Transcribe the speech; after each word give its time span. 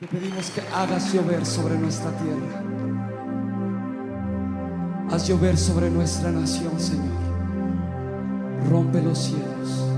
Te 0.00 0.06
pedimos 0.06 0.48
que 0.48 0.62
hagas 0.74 1.12
llover 1.12 1.44
sobre 1.44 1.76
nuestra 1.76 2.10
tierra. 2.16 2.62
Haz 5.10 5.28
llover 5.28 5.58
sobre 5.58 5.90
nuestra 5.90 6.30
nación, 6.30 6.80
Señor. 6.80 7.20
Rompe 8.70 9.02
los 9.02 9.18
cielos. 9.18 9.89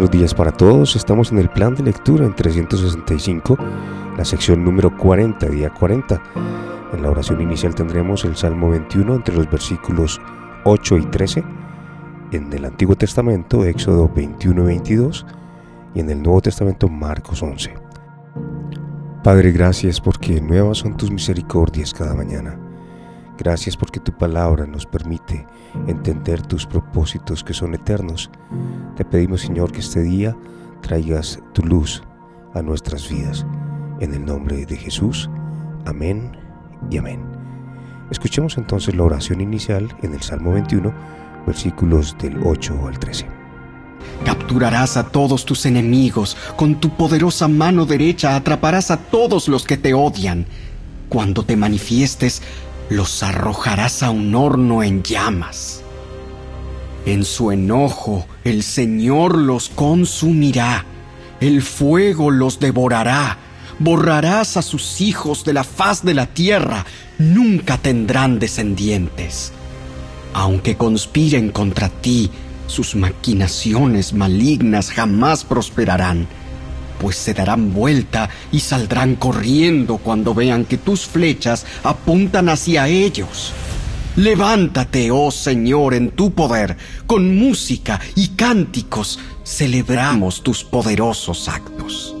Buenos 0.00 0.18
días 0.18 0.32
para 0.32 0.50
todos, 0.50 0.96
estamos 0.96 1.30
en 1.30 1.40
el 1.40 1.50
plan 1.50 1.74
de 1.74 1.82
lectura 1.82 2.24
en 2.24 2.34
365, 2.34 3.58
la 4.16 4.24
sección 4.24 4.64
número 4.64 4.96
40, 4.96 5.46
día 5.48 5.68
40. 5.68 6.22
En 6.94 7.02
la 7.02 7.10
oración 7.10 7.42
inicial 7.42 7.74
tendremos 7.74 8.24
el 8.24 8.34
Salmo 8.34 8.70
21 8.70 9.16
entre 9.16 9.36
los 9.36 9.50
versículos 9.50 10.18
8 10.64 10.96
y 10.96 11.04
13, 11.04 11.44
en 12.32 12.50
el 12.50 12.64
Antiguo 12.64 12.96
Testamento 12.96 13.62
Éxodo 13.66 14.08
21 14.08 14.62
y 14.62 14.66
22 14.68 15.26
y 15.94 16.00
en 16.00 16.08
el 16.08 16.22
Nuevo 16.22 16.40
Testamento 16.40 16.88
Marcos 16.88 17.42
11. 17.42 17.74
Padre, 19.22 19.52
gracias 19.52 20.00
porque 20.00 20.40
nuevas 20.40 20.78
son 20.78 20.96
tus 20.96 21.10
misericordias 21.10 21.92
cada 21.92 22.14
mañana. 22.14 22.58
Gracias 23.40 23.74
porque 23.74 24.00
tu 24.00 24.12
palabra 24.12 24.66
nos 24.66 24.84
permite 24.84 25.46
entender 25.86 26.42
tus 26.42 26.66
propósitos 26.66 27.42
que 27.42 27.54
son 27.54 27.72
eternos. 27.72 28.30
Te 28.98 29.04
pedimos, 29.06 29.40
Señor, 29.40 29.72
que 29.72 29.80
este 29.80 30.02
día 30.02 30.36
traigas 30.82 31.40
tu 31.54 31.62
luz 31.62 32.02
a 32.52 32.60
nuestras 32.60 33.08
vidas. 33.08 33.46
En 33.98 34.12
el 34.12 34.26
nombre 34.26 34.66
de 34.66 34.76
Jesús. 34.76 35.30
Amén 35.86 36.36
y 36.90 36.98
amén. 36.98 37.22
Escuchemos 38.10 38.58
entonces 38.58 38.94
la 38.94 39.04
oración 39.04 39.40
inicial 39.40 39.88
en 40.02 40.12
el 40.12 40.20
Salmo 40.20 40.52
21, 40.52 40.92
versículos 41.46 42.14
del 42.18 42.46
8 42.46 42.88
al 42.88 42.98
13. 42.98 43.26
Capturarás 44.22 44.98
a 44.98 45.08
todos 45.08 45.46
tus 45.46 45.64
enemigos, 45.64 46.36
con 46.56 46.74
tu 46.78 46.90
poderosa 46.90 47.48
mano 47.48 47.86
derecha 47.86 48.36
atraparás 48.36 48.90
a 48.90 48.98
todos 48.98 49.48
los 49.48 49.64
que 49.64 49.78
te 49.78 49.94
odian. 49.94 50.44
Cuando 51.08 51.42
te 51.42 51.56
manifiestes, 51.56 52.42
los 52.90 53.22
arrojarás 53.22 54.02
a 54.02 54.10
un 54.10 54.34
horno 54.34 54.82
en 54.82 55.02
llamas. 55.02 55.80
En 57.06 57.24
su 57.24 57.52
enojo, 57.52 58.26
el 58.44 58.62
Señor 58.62 59.38
los 59.38 59.70
consumirá, 59.70 60.84
el 61.40 61.62
fuego 61.62 62.30
los 62.30 62.60
devorará, 62.60 63.38
borrarás 63.78 64.56
a 64.58 64.62
sus 64.62 65.00
hijos 65.00 65.44
de 65.44 65.54
la 65.54 65.64
faz 65.64 66.04
de 66.04 66.14
la 66.14 66.26
tierra, 66.26 66.84
nunca 67.18 67.78
tendrán 67.78 68.38
descendientes. 68.38 69.52
Aunque 70.34 70.76
conspiren 70.76 71.50
contra 71.50 71.88
ti, 71.88 72.30
sus 72.66 72.96
maquinaciones 72.96 74.12
malignas 74.12 74.90
jamás 74.90 75.44
prosperarán, 75.44 76.28
pues 77.00 77.16
se 77.16 77.32
darán 77.32 77.72
vuelta 77.72 78.28
y 78.52 78.60
saldrán 78.60 79.16
corriendo 79.16 79.96
cuando 79.96 80.34
vean 80.34 80.66
que 80.66 80.76
tus 80.76 81.06
flechas 81.06 81.64
apuntan 81.82 82.50
hacia 82.50 82.86
ellos. 82.88 83.52
Levántate, 84.16 85.10
oh 85.10 85.30
Señor, 85.30 85.94
en 85.94 86.10
tu 86.10 86.32
poder, 86.32 86.76
con 87.06 87.36
música 87.36 87.98
y 88.16 88.28
cánticos, 88.28 89.18
celebramos 89.44 90.42
tus 90.42 90.62
poderosos 90.62 91.48
actos. 91.48 92.14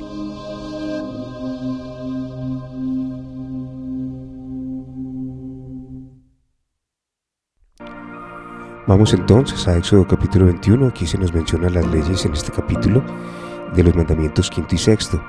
Vamos 8.86 9.12
entonces 9.12 9.68
a 9.68 9.76
Éxodo 9.76 10.06
capítulo 10.06 10.46
21. 10.46 10.88
Aquí 10.88 11.06
se 11.06 11.18
nos 11.18 11.32
menciona 11.32 11.68
las 11.68 11.86
leyes 11.86 12.24
en 12.24 12.32
este 12.32 12.50
capítulo 12.50 13.04
de 13.74 13.84
los 13.84 13.94
mandamientos 13.94 14.50
quinto 14.50 14.74
y 14.74 14.78
sexto. 14.78 15.22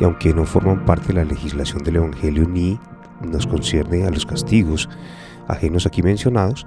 Y 0.00 0.04
aunque 0.04 0.32
no 0.32 0.44
forman 0.44 0.84
parte 0.84 1.08
de 1.08 1.14
la 1.14 1.24
legislación 1.24 1.82
del 1.82 1.96
Evangelio 1.96 2.46
ni 2.48 2.78
nos 3.20 3.46
concierne 3.46 4.04
a 4.04 4.10
los 4.10 4.24
castigos 4.24 4.88
ajenos 5.48 5.86
aquí 5.86 6.02
mencionados, 6.02 6.66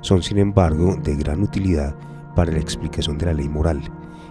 son 0.00 0.22
sin 0.22 0.38
embargo 0.38 0.96
de 1.02 1.16
gran 1.16 1.42
utilidad 1.42 1.94
para 2.34 2.52
la 2.52 2.58
explicación 2.58 3.18
de 3.18 3.26
la 3.26 3.34
ley 3.34 3.48
moral 3.48 3.80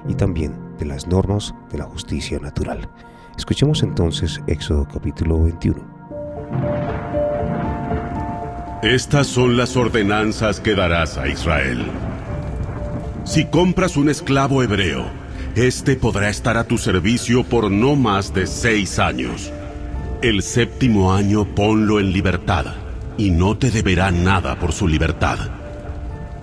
y 0.07 0.15
también 0.15 0.53
de 0.77 0.85
las 0.85 1.07
normas 1.07 1.53
de 1.71 1.77
la 1.77 1.85
justicia 1.85 2.39
natural. 2.39 2.89
Escuchemos 3.37 3.83
entonces 3.83 4.41
Éxodo 4.47 4.87
capítulo 4.91 5.43
21. 5.43 5.81
Estas 8.83 9.27
son 9.27 9.55
las 9.55 9.77
ordenanzas 9.77 10.59
que 10.59 10.75
darás 10.75 11.17
a 11.17 11.27
Israel. 11.27 11.85
Si 13.23 13.45
compras 13.45 13.95
un 13.95 14.09
esclavo 14.09 14.61
hebreo, 14.61 15.05
éste 15.55 15.95
podrá 15.95 16.29
estar 16.29 16.57
a 16.57 16.63
tu 16.63 16.77
servicio 16.77 17.43
por 17.43 17.69
no 17.69 17.95
más 17.95 18.33
de 18.33 18.47
seis 18.47 18.99
años. 18.99 19.51
El 20.21 20.41
séptimo 20.41 21.13
año 21.13 21.45
ponlo 21.53 21.99
en 21.99 22.11
libertad, 22.11 22.65
y 23.17 23.29
no 23.29 23.57
te 23.57 23.69
deberá 23.69 24.11
nada 24.11 24.57
por 24.57 24.71
su 24.71 24.87
libertad. 24.87 25.37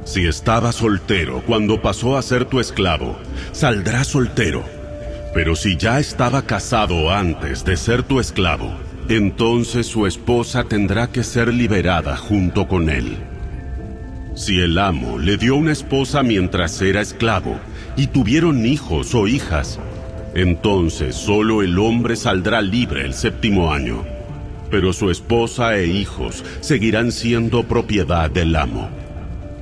Si 0.04 0.26
estaba 0.26 0.72
soltero 0.72 1.42
cuando 1.46 1.82
pasó 1.82 2.16
a 2.16 2.22
ser 2.22 2.44
tu 2.44 2.60
esclavo, 2.60 3.18
saldrá 3.52 4.04
soltero. 4.04 4.64
Pero 5.34 5.54
si 5.54 5.76
ya 5.76 6.00
estaba 6.00 6.42
casado 6.42 7.10
antes 7.10 7.64
de 7.64 7.76
ser 7.76 8.02
tu 8.02 8.20
esclavo, 8.20 8.72
entonces 9.08 9.86
su 9.86 10.06
esposa 10.06 10.64
tendrá 10.64 11.08
que 11.08 11.22
ser 11.22 11.52
liberada 11.52 12.16
junto 12.16 12.66
con 12.66 12.90
él. 12.90 13.16
Si 14.34 14.60
el 14.60 14.78
amo 14.78 15.18
le 15.18 15.36
dio 15.36 15.56
una 15.56 15.72
esposa 15.72 16.22
mientras 16.22 16.80
era 16.80 17.00
esclavo 17.00 17.58
y 17.96 18.08
tuvieron 18.08 18.66
hijos 18.66 19.14
o 19.14 19.26
hijas, 19.26 19.78
entonces 20.34 21.16
solo 21.16 21.62
el 21.62 21.78
hombre 21.78 22.16
saldrá 22.16 22.62
libre 22.62 23.04
el 23.04 23.14
séptimo 23.14 23.72
año, 23.72 24.04
pero 24.70 24.92
su 24.92 25.10
esposa 25.10 25.76
e 25.76 25.86
hijos 25.86 26.44
seguirán 26.60 27.12
siendo 27.12 27.64
propiedad 27.64 28.30
del 28.30 28.54
amo. 28.54 28.88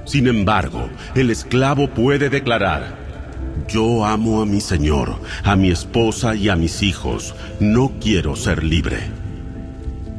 Sin 0.05 0.27
embargo, 0.27 0.89
el 1.15 1.31
esclavo 1.31 1.89
puede 1.89 2.31
declarar, 2.31 2.97
yo 3.69 4.05
amo 4.05 4.41
a 4.41 4.47
mi 4.47 4.61
señor, 4.61 5.17
a 5.45 5.57
mi 5.57 5.71
esposa 5.71 6.35
y 6.35 6.49
a 6.49 6.57
mis 6.57 6.83
hijos, 6.83 7.35
no 7.61 7.93
quiero 8.01 8.37
ser 8.37 8.65
libre. 8.65 8.99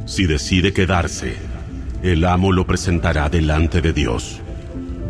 Si 0.06 0.26
decide 0.26 0.72
quedarse, 0.72 1.36
el 2.02 2.24
amo 2.24 2.52
lo 2.52 2.66
presentará 2.66 3.28
delante 3.28 3.80
de 3.80 3.92
Dios. 3.92 4.40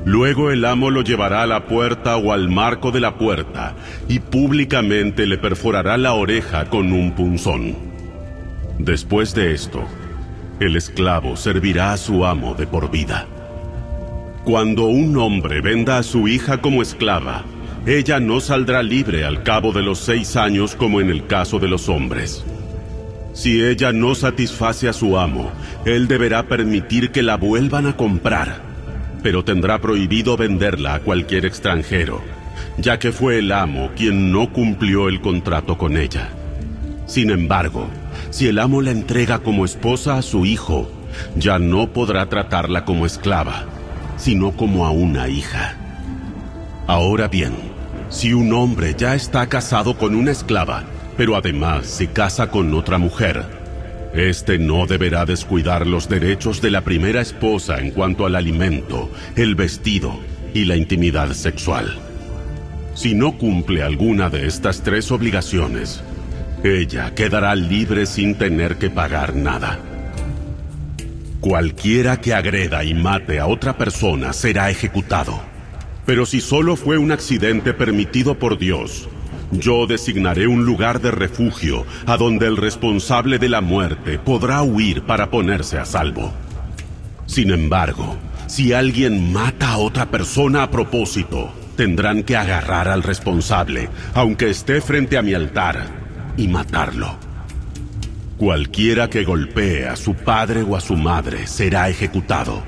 Luego 0.04 0.50
el 0.50 0.64
amo 0.64 0.90
lo 0.90 1.02
llevará 1.02 1.42
a 1.42 1.46
la 1.46 1.66
puerta 1.66 2.16
o 2.16 2.32
al 2.32 2.48
marco 2.48 2.90
de 2.90 3.00
la 3.00 3.18
puerta 3.18 3.74
y 4.08 4.18
públicamente 4.18 5.26
le 5.26 5.36
perforará 5.36 5.98
la 5.98 6.14
oreja 6.14 6.66
con 6.66 6.92
un 6.92 7.12
punzón. 7.12 7.76
Después 8.78 9.34
de 9.34 9.52
esto, 9.52 9.84
el 10.58 10.76
esclavo 10.76 11.36
servirá 11.36 11.92
a 11.92 11.96
su 11.98 12.24
amo 12.24 12.54
de 12.54 12.66
por 12.66 12.90
vida. 12.90 13.26
Cuando 14.44 14.86
un 14.86 15.16
hombre 15.18 15.60
venda 15.60 15.98
a 15.98 16.02
su 16.02 16.28
hija 16.28 16.62
como 16.62 16.80
esclava, 16.80 17.44
ella 17.86 18.20
no 18.20 18.40
saldrá 18.40 18.82
libre 18.82 19.24
al 19.24 19.42
cabo 19.42 19.72
de 19.72 19.82
los 19.82 19.98
seis 19.98 20.36
años 20.36 20.74
como 20.74 21.00
en 21.00 21.10
el 21.10 21.26
caso 21.26 21.58
de 21.58 21.68
los 21.68 21.90
hombres. 21.90 22.44
Si 23.34 23.62
ella 23.62 23.92
no 23.92 24.14
satisface 24.14 24.88
a 24.88 24.92
su 24.92 25.18
amo, 25.18 25.50
él 25.84 26.08
deberá 26.08 26.42
permitir 26.44 27.10
que 27.10 27.22
la 27.22 27.36
vuelvan 27.36 27.86
a 27.86 27.96
comprar, 27.96 28.69
pero 29.22 29.44
tendrá 29.44 29.80
prohibido 29.80 30.36
venderla 30.36 30.94
a 30.94 31.00
cualquier 31.00 31.44
extranjero, 31.44 32.22
ya 32.78 32.98
que 32.98 33.12
fue 33.12 33.38
el 33.38 33.52
amo 33.52 33.90
quien 33.96 34.32
no 34.32 34.52
cumplió 34.52 35.08
el 35.08 35.20
contrato 35.20 35.76
con 35.78 35.96
ella. 35.96 36.30
Sin 37.06 37.30
embargo, 37.30 37.88
si 38.30 38.46
el 38.46 38.58
amo 38.58 38.82
la 38.82 38.90
entrega 38.90 39.40
como 39.40 39.64
esposa 39.64 40.16
a 40.16 40.22
su 40.22 40.46
hijo, 40.46 40.90
ya 41.36 41.58
no 41.58 41.92
podrá 41.92 42.26
tratarla 42.26 42.84
como 42.84 43.06
esclava, 43.06 43.64
sino 44.16 44.52
como 44.52 44.86
a 44.86 44.90
una 44.90 45.28
hija. 45.28 45.76
Ahora 46.86 47.28
bien, 47.28 47.52
Si 48.10 48.32
un 48.34 48.52
hombre 48.52 48.96
ya 48.98 49.14
está 49.14 49.46
casado 49.46 49.96
con 49.96 50.16
una 50.16 50.32
esclava, 50.32 50.82
pero 51.16 51.36
además 51.36 51.86
se 51.86 52.08
casa 52.08 52.50
con 52.50 52.74
otra 52.74 52.98
mujer, 52.98 53.59
este 54.14 54.58
no 54.58 54.86
deberá 54.86 55.24
descuidar 55.24 55.86
los 55.86 56.08
derechos 56.08 56.60
de 56.60 56.70
la 56.70 56.80
primera 56.82 57.20
esposa 57.20 57.78
en 57.78 57.92
cuanto 57.92 58.26
al 58.26 58.34
alimento, 58.34 59.08
el 59.36 59.54
vestido 59.54 60.18
y 60.52 60.64
la 60.64 60.76
intimidad 60.76 61.32
sexual. 61.32 61.96
Si 62.94 63.14
no 63.14 63.38
cumple 63.38 63.82
alguna 63.82 64.28
de 64.28 64.46
estas 64.46 64.82
tres 64.82 65.12
obligaciones, 65.12 66.02
ella 66.64 67.14
quedará 67.14 67.54
libre 67.54 68.04
sin 68.04 68.34
tener 68.34 68.76
que 68.76 68.90
pagar 68.90 69.36
nada. 69.36 69.78
Cualquiera 71.40 72.20
que 72.20 72.34
agreda 72.34 72.84
y 72.84 72.92
mate 72.92 73.38
a 73.38 73.46
otra 73.46 73.78
persona 73.78 74.32
será 74.32 74.70
ejecutado. 74.70 75.40
Pero 76.04 76.26
si 76.26 76.40
solo 76.40 76.76
fue 76.76 76.98
un 76.98 77.12
accidente 77.12 77.72
permitido 77.72 78.38
por 78.38 78.58
Dios, 78.58 79.08
yo 79.50 79.86
designaré 79.86 80.46
un 80.46 80.64
lugar 80.64 81.00
de 81.00 81.10
refugio 81.10 81.84
a 82.06 82.16
donde 82.16 82.46
el 82.46 82.56
responsable 82.56 83.38
de 83.38 83.48
la 83.48 83.60
muerte 83.60 84.18
podrá 84.18 84.62
huir 84.62 85.02
para 85.02 85.30
ponerse 85.30 85.78
a 85.78 85.84
salvo. 85.84 86.32
Sin 87.26 87.50
embargo, 87.50 88.16
si 88.46 88.72
alguien 88.72 89.32
mata 89.32 89.70
a 89.70 89.78
otra 89.78 90.06
persona 90.06 90.64
a 90.64 90.70
propósito, 90.70 91.52
tendrán 91.76 92.24
que 92.24 92.36
agarrar 92.36 92.88
al 92.88 93.02
responsable, 93.02 93.88
aunque 94.14 94.50
esté 94.50 94.80
frente 94.80 95.16
a 95.16 95.22
mi 95.22 95.34
altar, 95.34 95.88
y 96.36 96.48
matarlo. 96.48 97.16
Cualquiera 98.36 99.08
que 99.08 99.24
golpee 99.24 99.86
a 99.86 99.96
su 99.96 100.14
padre 100.14 100.62
o 100.62 100.74
a 100.74 100.80
su 100.80 100.96
madre 100.96 101.46
será 101.46 101.88
ejecutado. 101.88 102.62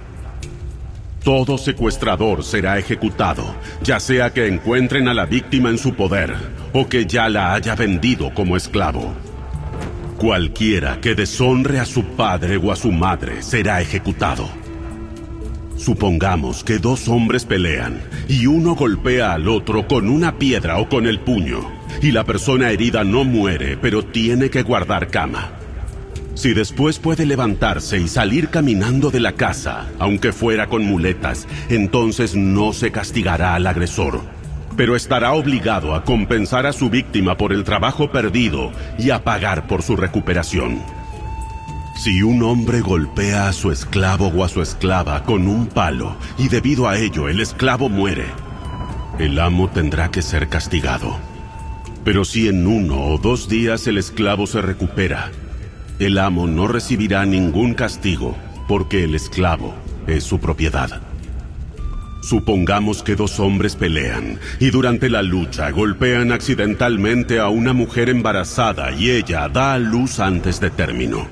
Todo 1.24 1.56
secuestrador 1.56 2.42
será 2.42 2.78
ejecutado, 2.78 3.54
ya 3.80 4.00
sea 4.00 4.32
que 4.32 4.48
encuentren 4.48 5.06
a 5.06 5.14
la 5.14 5.24
víctima 5.24 5.70
en 5.70 5.78
su 5.78 5.94
poder 5.94 6.34
o 6.72 6.88
que 6.88 7.06
ya 7.06 7.28
la 7.28 7.54
haya 7.54 7.76
vendido 7.76 8.34
como 8.34 8.56
esclavo. 8.56 9.14
Cualquiera 10.18 11.00
que 11.00 11.14
deshonre 11.14 11.78
a 11.78 11.84
su 11.84 12.04
padre 12.16 12.56
o 12.56 12.72
a 12.72 12.76
su 12.76 12.90
madre 12.90 13.40
será 13.42 13.80
ejecutado. 13.80 14.48
Supongamos 15.76 16.64
que 16.64 16.78
dos 16.78 17.06
hombres 17.06 17.44
pelean 17.44 18.00
y 18.28 18.46
uno 18.46 18.74
golpea 18.74 19.32
al 19.32 19.46
otro 19.46 19.86
con 19.86 20.08
una 20.08 20.38
piedra 20.38 20.78
o 20.78 20.88
con 20.88 21.06
el 21.06 21.20
puño, 21.20 21.70
y 22.02 22.10
la 22.10 22.24
persona 22.24 22.70
herida 22.72 23.04
no 23.04 23.22
muere, 23.22 23.76
pero 23.80 24.04
tiene 24.04 24.50
que 24.50 24.62
guardar 24.62 25.06
cama. 25.08 25.61
Si 26.34 26.54
después 26.54 26.98
puede 26.98 27.26
levantarse 27.26 27.98
y 27.98 28.08
salir 28.08 28.48
caminando 28.48 29.10
de 29.10 29.20
la 29.20 29.32
casa, 29.32 29.88
aunque 29.98 30.32
fuera 30.32 30.66
con 30.66 30.84
muletas, 30.84 31.46
entonces 31.68 32.34
no 32.34 32.72
se 32.72 32.90
castigará 32.90 33.54
al 33.54 33.66
agresor, 33.66 34.22
pero 34.76 34.96
estará 34.96 35.32
obligado 35.34 35.94
a 35.94 36.04
compensar 36.04 36.66
a 36.66 36.72
su 36.72 36.88
víctima 36.88 37.36
por 37.36 37.52
el 37.52 37.64
trabajo 37.64 38.10
perdido 38.10 38.72
y 38.98 39.10
a 39.10 39.22
pagar 39.22 39.66
por 39.66 39.82
su 39.82 39.94
recuperación. 39.94 40.82
Si 41.96 42.22
un 42.22 42.42
hombre 42.42 42.80
golpea 42.80 43.48
a 43.48 43.52
su 43.52 43.70
esclavo 43.70 44.28
o 44.28 44.42
a 44.42 44.48
su 44.48 44.62
esclava 44.62 45.24
con 45.24 45.46
un 45.46 45.66
palo 45.66 46.16
y 46.38 46.48
debido 46.48 46.88
a 46.88 46.98
ello 46.98 47.28
el 47.28 47.40
esclavo 47.40 47.90
muere, 47.90 48.26
el 49.18 49.38
amo 49.38 49.68
tendrá 49.68 50.10
que 50.10 50.22
ser 50.22 50.48
castigado. 50.48 51.18
Pero 52.04 52.24
si 52.24 52.48
en 52.48 52.66
uno 52.66 53.04
o 53.08 53.18
dos 53.18 53.48
días 53.48 53.86
el 53.86 53.98
esclavo 53.98 54.46
se 54.46 54.62
recupera, 54.62 55.30
el 56.04 56.18
amo 56.18 56.46
no 56.46 56.68
recibirá 56.68 57.24
ningún 57.24 57.74
castigo 57.74 58.36
porque 58.68 59.04
el 59.04 59.14
esclavo 59.14 59.74
es 60.06 60.24
su 60.24 60.40
propiedad. 60.40 61.02
Supongamos 62.22 63.02
que 63.02 63.16
dos 63.16 63.40
hombres 63.40 63.74
pelean 63.74 64.38
y 64.60 64.70
durante 64.70 65.10
la 65.10 65.22
lucha 65.22 65.70
golpean 65.70 66.30
accidentalmente 66.30 67.40
a 67.40 67.48
una 67.48 67.72
mujer 67.72 68.08
embarazada 68.08 68.92
y 68.92 69.10
ella 69.10 69.48
da 69.48 69.74
a 69.74 69.78
luz 69.78 70.20
antes 70.20 70.60
de 70.60 70.70
término. 70.70 71.26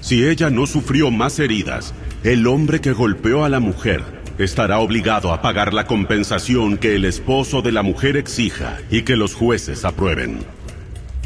Si 0.00 0.26
ella 0.26 0.50
no 0.50 0.66
sufrió 0.66 1.10
más 1.10 1.38
heridas, 1.38 1.94
el 2.24 2.46
hombre 2.46 2.80
que 2.80 2.92
golpeó 2.92 3.44
a 3.44 3.50
la 3.50 3.60
mujer 3.60 4.02
estará 4.38 4.78
obligado 4.78 5.32
a 5.32 5.40
pagar 5.40 5.74
la 5.74 5.86
compensación 5.86 6.78
que 6.78 6.96
el 6.96 7.04
esposo 7.04 7.62
de 7.62 7.72
la 7.72 7.82
mujer 7.82 8.16
exija 8.16 8.78
y 8.90 9.02
que 9.02 9.16
los 9.16 9.34
jueces 9.34 9.84
aprueben. 9.84 10.38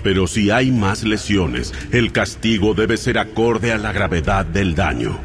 Pero 0.03 0.27
si 0.27 0.51
hay 0.51 0.71
más 0.71 1.03
lesiones, 1.03 1.75
el 1.93 2.13
castigo 2.13 2.75
debe 2.75 2.97
ser 2.97 3.19
acorde 3.19 3.73
a 3.73 3.79
la 3.79 3.93
gravedad 3.93 4.47
del 4.47 4.75
daño. 4.75 5.19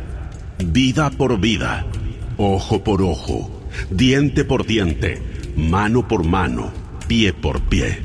Vida 0.66 1.10
por 1.10 1.40
vida, 1.40 1.86
ojo 2.38 2.84
por 2.84 3.02
ojo, 3.02 3.64
diente 3.90 4.46
por 4.46 4.66
diente, 4.66 5.22
mano 5.56 6.08
por 6.08 6.24
mano, 6.24 6.72
pie 7.08 7.34
por 7.34 7.62
pie, 7.62 8.00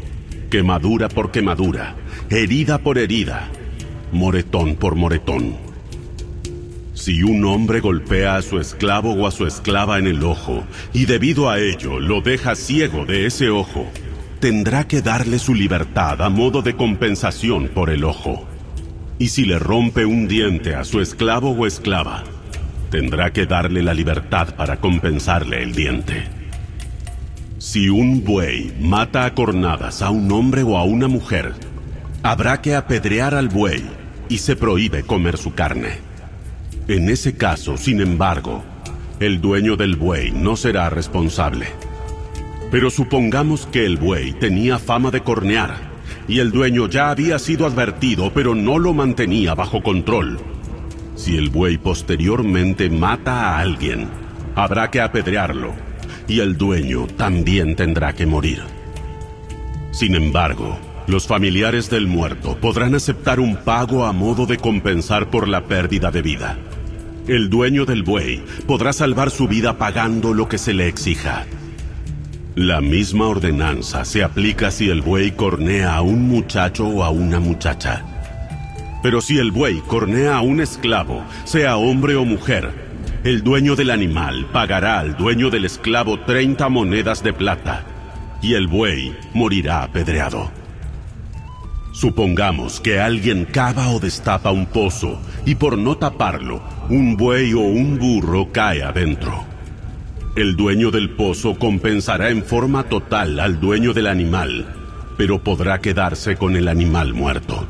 quemadura 0.50 1.08
por 1.08 1.30
quemadura, 1.30 1.96
herida 2.30 2.78
por 2.78 2.98
herida, 2.98 3.48
moretón 4.12 4.76
por 4.76 4.94
moretón. 4.94 5.68
Si 6.94 7.22
un 7.22 7.44
hombre 7.44 7.78
golpea 7.80 8.36
a 8.36 8.42
su 8.42 8.58
esclavo 8.58 9.12
o 9.12 9.26
a 9.26 9.30
su 9.30 9.46
esclava 9.46 9.98
en 9.98 10.08
el 10.08 10.24
ojo 10.24 10.64
y 10.92 11.04
debido 11.04 11.48
a 11.48 11.60
ello 11.60 12.00
lo 12.00 12.20
deja 12.20 12.56
ciego 12.56 13.06
de 13.06 13.26
ese 13.26 13.50
ojo, 13.50 13.86
tendrá 14.40 14.86
que 14.86 15.02
darle 15.02 15.38
su 15.38 15.54
libertad 15.54 16.22
a 16.22 16.28
modo 16.28 16.62
de 16.62 16.76
compensación 16.76 17.68
por 17.68 17.90
el 17.90 18.04
ojo. 18.04 18.46
Y 19.18 19.28
si 19.28 19.44
le 19.44 19.58
rompe 19.58 20.04
un 20.04 20.28
diente 20.28 20.74
a 20.74 20.84
su 20.84 21.00
esclavo 21.00 21.50
o 21.50 21.66
esclava, 21.66 22.22
tendrá 22.90 23.32
que 23.32 23.46
darle 23.46 23.82
la 23.82 23.94
libertad 23.94 24.54
para 24.54 24.76
compensarle 24.76 25.62
el 25.62 25.74
diente. 25.74 26.24
Si 27.58 27.88
un 27.88 28.22
buey 28.22 28.72
mata 28.80 29.24
a 29.24 29.34
cornadas 29.34 30.02
a 30.02 30.10
un 30.10 30.30
hombre 30.30 30.62
o 30.62 30.78
a 30.78 30.84
una 30.84 31.08
mujer, 31.08 31.54
habrá 32.22 32.60
que 32.62 32.76
apedrear 32.76 33.34
al 33.34 33.48
buey 33.48 33.82
y 34.28 34.38
se 34.38 34.54
prohíbe 34.54 35.02
comer 35.02 35.36
su 35.36 35.54
carne. 35.54 35.98
En 36.86 37.08
ese 37.10 37.36
caso, 37.36 37.76
sin 37.76 38.00
embargo, 38.00 38.62
el 39.18 39.40
dueño 39.40 39.76
del 39.76 39.96
buey 39.96 40.30
no 40.30 40.54
será 40.54 40.88
responsable. 40.90 41.66
Pero 42.70 42.90
supongamos 42.90 43.66
que 43.66 43.86
el 43.86 43.96
buey 43.96 44.32
tenía 44.32 44.78
fama 44.78 45.10
de 45.10 45.22
cornear 45.22 45.88
y 46.26 46.40
el 46.40 46.50
dueño 46.50 46.88
ya 46.88 47.10
había 47.10 47.38
sido 47.38 47.66
advertido 47.66 48.32
pero 48.34 48.54
no 48.54 48.78
lo 48.78 48.92
mantenía 48.92 49.54
bajo 49.54 49.82
control. 49.82 50.38
Si 51.16 51.36
el 51.36 51.48
buey 51.48 51.78
posteriormente 51.78 52.90
mata 52.90 53.50
a 53.50 53.58
alguien, 53.58 54.08
habrá 54.54 54.90
que 54.90 55.00
apedrearlo 55.00 55.72
y 56.28 56.40
el 56.40 56.58
dueño 56.58 57.06
también 57.06 57.74
tendrá 57.74 58.12
que 58.12 58.26
morir. 58.26 58.62
Sin 59.90 60.14
embargo, 60.14 60.78
los 61.06 61.26
familiares 61.26 61.88
del 61.88 62.06
muerto 62.06 62.58
podrán 62.60 62.94
aceptar 62.94 63.40
un 63.40 63.56
pago 63.56 64.04
a 64.04 64.12
modo 64.12 64.44
de 64.44 64.58
compensar 64.58 65.30
por 65.30 65.48
la 65.48 65.64
pérdida 65.64 66.10
de 66.10 66.20
vida. 66.20 66.58
El 67.26 67.48
dueño 67.48 67.86
del 67.86 68.02
buey 68.02 68.42
podrá 68.66 68.92
salvar 68.92 69.30
su 69.30 69.48
vida 69.48 69.78
pagando 69.78 70.34
lo 70.34 70.48
que 70.48 70.58
se 70.58 70.74
le 70.74 70.86
exija. 70.86 71.46
La 72.60 72.80
misma 72.80 73.28
ordenanza 73.28 74.04
se 74.04 74.24
aplica 74.24 74.72
si 74.72 74.90
el 74.90 75.00
buey 75.00 75.30
cornea 75.30 75.94
a 75.94 76.02
un 76.02 76.26
muchacho 76.26 76.88
o 76.88 77.04
a 77.04 77.08
una 77.08 77.38
muchacha. 77.38 78.02
Pero 79.00 79.20
si 79.20 79.38
el 79.38 79.52
buey 79.52 79.80
cornea 79.86 80.38
a 80.38 80.40
un 80.40 80.60
esclavo, 80.60 81.22
sea 81.44 81.76
hombre 81.76 82.16
o 82.16 82.24
mujer, 82.24 82.72
el 83.22 83.44
dueño 83.44 83.76
del 83.76 83.92
animal 83.92 84.48
pagará 84.52 84.98
al 84.98 85.16
dueño 85.16 85.50
del 85.50 85.66
esclavo 85.66 86.18
30 86.18 86.68
monedas 86.68 87.22
de 87.22 87.32
plata 87.32 87.84
y 88.42 88.54
el 88.54 88.66
buey 88.66 89.16
morirá 89.34 89.84
apedreado. 89.84 90.50
Supongamos 91.92 92.80
que 92.80 92.98
alguien 92.98 93.44
cava 93.44 93.88
o 93.90 94.00
destapa 94.00 94.50
un 94.50 94.66
pozo 94.66 95.20
y 95.46 95.54
por 95.54 95.78
no 95.78 95.96
taparlo, 95.96 96.60
un 96.90 97.16
buey 97.16 97.54
o 97.54 97.60
un 97.60 98.00
burro 98.00 98.50
cae 98.50 98.82
adentro. 98.82 99.57
El 100.38 100.54
dueño 100.54 100.92
del 100.92 101.10
pozo 101.10 101.58
compensará 101.58 102.30
en 102.30 102.44
forma 102.44 102.84
total 102.84 103.40
al 103.40 103.58
dueño 103.58 103.92
del 103.92 104.06
animal, 104.06 104.72
pero 105.16 105.42
podrá 105.42 105.80
quedarse 105.80 106.36
con 106.36 106.54
el 106.54 106.68
animal 106.68 107.12
muerto. 107.12 107.66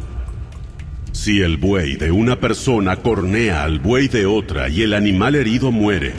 Si 1.13 1.41
el 1.41 1.57
buey 1.57 1.97
de 1.97 2.11
una 2.11 2.39
persona 2.41 2.97
cornea 2.97 3.65
al 3.65 3.79
buey 3.79 4.09
de 4.09 4.27
otra 4.27 4.69
y 4.69 4.83
el 4.83 4.93
animal 4.93 5.35
herido 5.35 5.73
muere, 5.73 6.13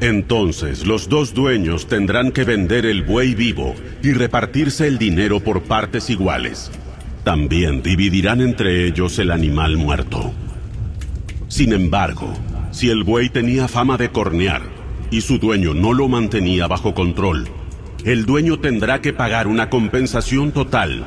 entonces 0.00 0.84
los 0.84 1.08
dos 1.08 1.34
dueños 1.34 1.86
tendrán 1.86 2.32
que 2.32 2.42
vender 2.42 2.84
el 2.84 3.04
buey 3.04 3.36
vivo 3.36 3.76
y 4.02 4.12
repartirse 4.12 4.88
el 4.88 4.98
dinero 4.98 5.38
por 5.38 5.62
partes 5.62 6.10
iguales. 6.10 6.72
También 7.22 7.80
dividirán 7.80 8.40
entre 8.40 8.88
ellos 8.88 9.20
el 9.20 9.30
animal 9.30 9.76
muerto. 9.76 10.32
Sin 11.46 11.72
embargo, 11.72 12.34
si 12.72 12.90
el 12.90 13.04
buey 13.04 13.28
tenía 13.28 13.68
fama 13.68 13.96
de 13.98 14.10
cornear, 14.10 14.71
y 15.12 15.20
su 15.20 15.38
dueño 15.38 15.74
no 15.74 15.92
lo 15.92 16.08
mantenía 16.08 16.66
bajo 16.66 16.94
control, 16.94 17.46
el 18.04 18.24
dueño 18.24 18.58
tendrá 18.58 19.02
que 19.02 19.12
pagar 19.12 19.46
una 19.46 19.68
compensación 19.68 20.52
total, 20.52 21.04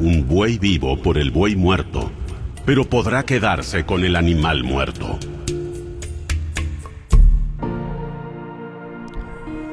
un 0.00 0.26
buey 0.26 0.58
vivo 0.58 1.00
por 1.00 1.18
el 1.18 1.30
buey 1.30 1.54
muerto, 1.54 2.10
pero 2.66 2.84
podrá 2.84 3.24
quedarse 3.24 3.86
con 3.86 4.04
el 4.04 4.16
animal 4.16 4.64
muerto. 4.64 5.18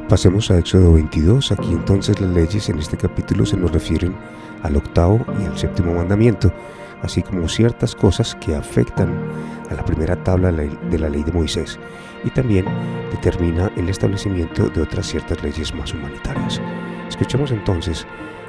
Pasemos 0.07 0.51
a 0.51 0.59
Éxodo 0.59 0.93
22. 0.93 1.51
Aquí 1.51 1.69
entonces 1.71 2.19
las 2.19 2.29
leyes 2.31 2.69
en 2.69 2.77
este 2.77 2.97
capítulo 2.97 3.45
se 3.45 3.57
nos 3.57 3.71
refieren 3.71 4.13
al 4.61 4.75
octavo 4.75 5.25
y 5.41 5.45
al 5.45 5.57
séptimo 5.57 5.95
mandamiento, 5.95 6.53
así 7.01 7.23
como 7.23 7.49
ciertas 7.49 7.95
cosas 7.95 8.35
que 8.35 8.53
afectan 8.53 9.09
a 9.71 9.75
la 9.75 9.85
primera 9.85 10.15
tabla 10.23 10.51
de 10.51 10.99
la 10.99 11.09
ley 11.09 11.23
de 11.23 11.31
Moisés 11.31 11.79
y 12.23 12.29
también 12.29 12.65
determina 13.11 13.71
el 13.77 13.89
establecimiento 13.89 14.67
de 14.69 14.81
otras 14.81 15.07
ciertas 15.07 15.41
leyes 15.41 15.73
más 15.73 15.93
humanitarias. 15.93 16.61
Escuchemos 17.07 17.51
entonces 17.51 18.05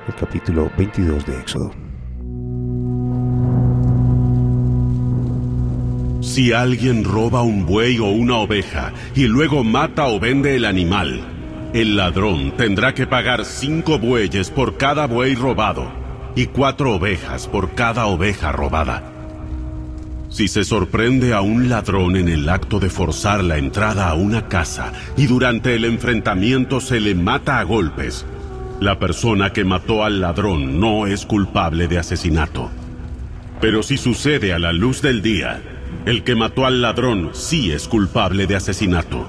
el 0.08 0.14
capítulo 0.14 0.70
22 0.76 1.26
de 1.26 1.38
Éxodo. 1.38 1.72
Si 6.20 6.52
alguien 6.52 7.04
roba 7.04 7.42
un 7.42 7.66
buey 7.66 7.98
o 7.98 8.06
una 8.06 8.38
oveja 8.38 8.92
y 9.14 9.26
luego 9.26 9.64
mata 9.64 10.06
o 10.06 10.18
vende 10.18 10.56
el 10.56 10.64
animal, 10.64 11.20
el 11.74 11.96
ladrón 11.96 12.56
tendrá 12.56 12.94
que 12.94 13.06
pagar 13.06 13.44
cinco 13.44 13.98
bueyes 13.98 14.50
por 14.50 14.76
cada 14.76 15.06
buey 15.06 15.34
robado 15.34 15.90
y 16.34 16.46
cuatro 16.46 16.94
ovejas 16.94 17.46
por 17.48 17.74
cada 17.74 18.06
oveja 18.06 18.52
robada. 18.52 19.11
Si 20.32 20.48
se 20.48 20.64
sorprende 20.64 21.34
a 21.34 21.42
un 21.42 21.68
ladrón 21.68 22.16
en 22.16 22.26
el 22.26 22.48
acto 22.48 22.80
de 22.80 22.88
forzar 22.88 23.44
la 23.44 23.58
entrada 23.58 24.08
a 24.08 24.14
una 24.14 24.48
casa 24.48 24.90
y 25.14 25.26
durante 25.26 25.74
el 25.74 25.84
enfrentamiento 25.84 26.80
se 26.80 27.00
le 27.00 27.14
mata 27.14 27.58
a 27.58 27.64
golpes, 27.64 28.24
la 28.80 28.98
persona 28.98 29.52
que 29.52 29.62
mató 29.62 30.04
al 30.04 30.22
ladrón 30.22 30.80
no 30.80 31.06
es 31.06 31.26
culpable 31.26 31.86
de 31.86 31.98
asesinato. 31.98 32.70
Pero 33.60 33.82
si 33.82 33.98
sucede 33.98 34.54
a 34.54 34.58
la 34.58 34.72
luz 34.72 35.02
del 35.02 35.20
día, 35.20 35.60
el 36.06 36.24
que 36.24 36.34
mató 36.34 36.64
al 36.64 36.80
ladrón 36.80 37.32
sí 37.34 37.70
es 37.70 37.86
culpable 37.86 38.46
de 38.46 38.56
asesinato. 38.56 39.28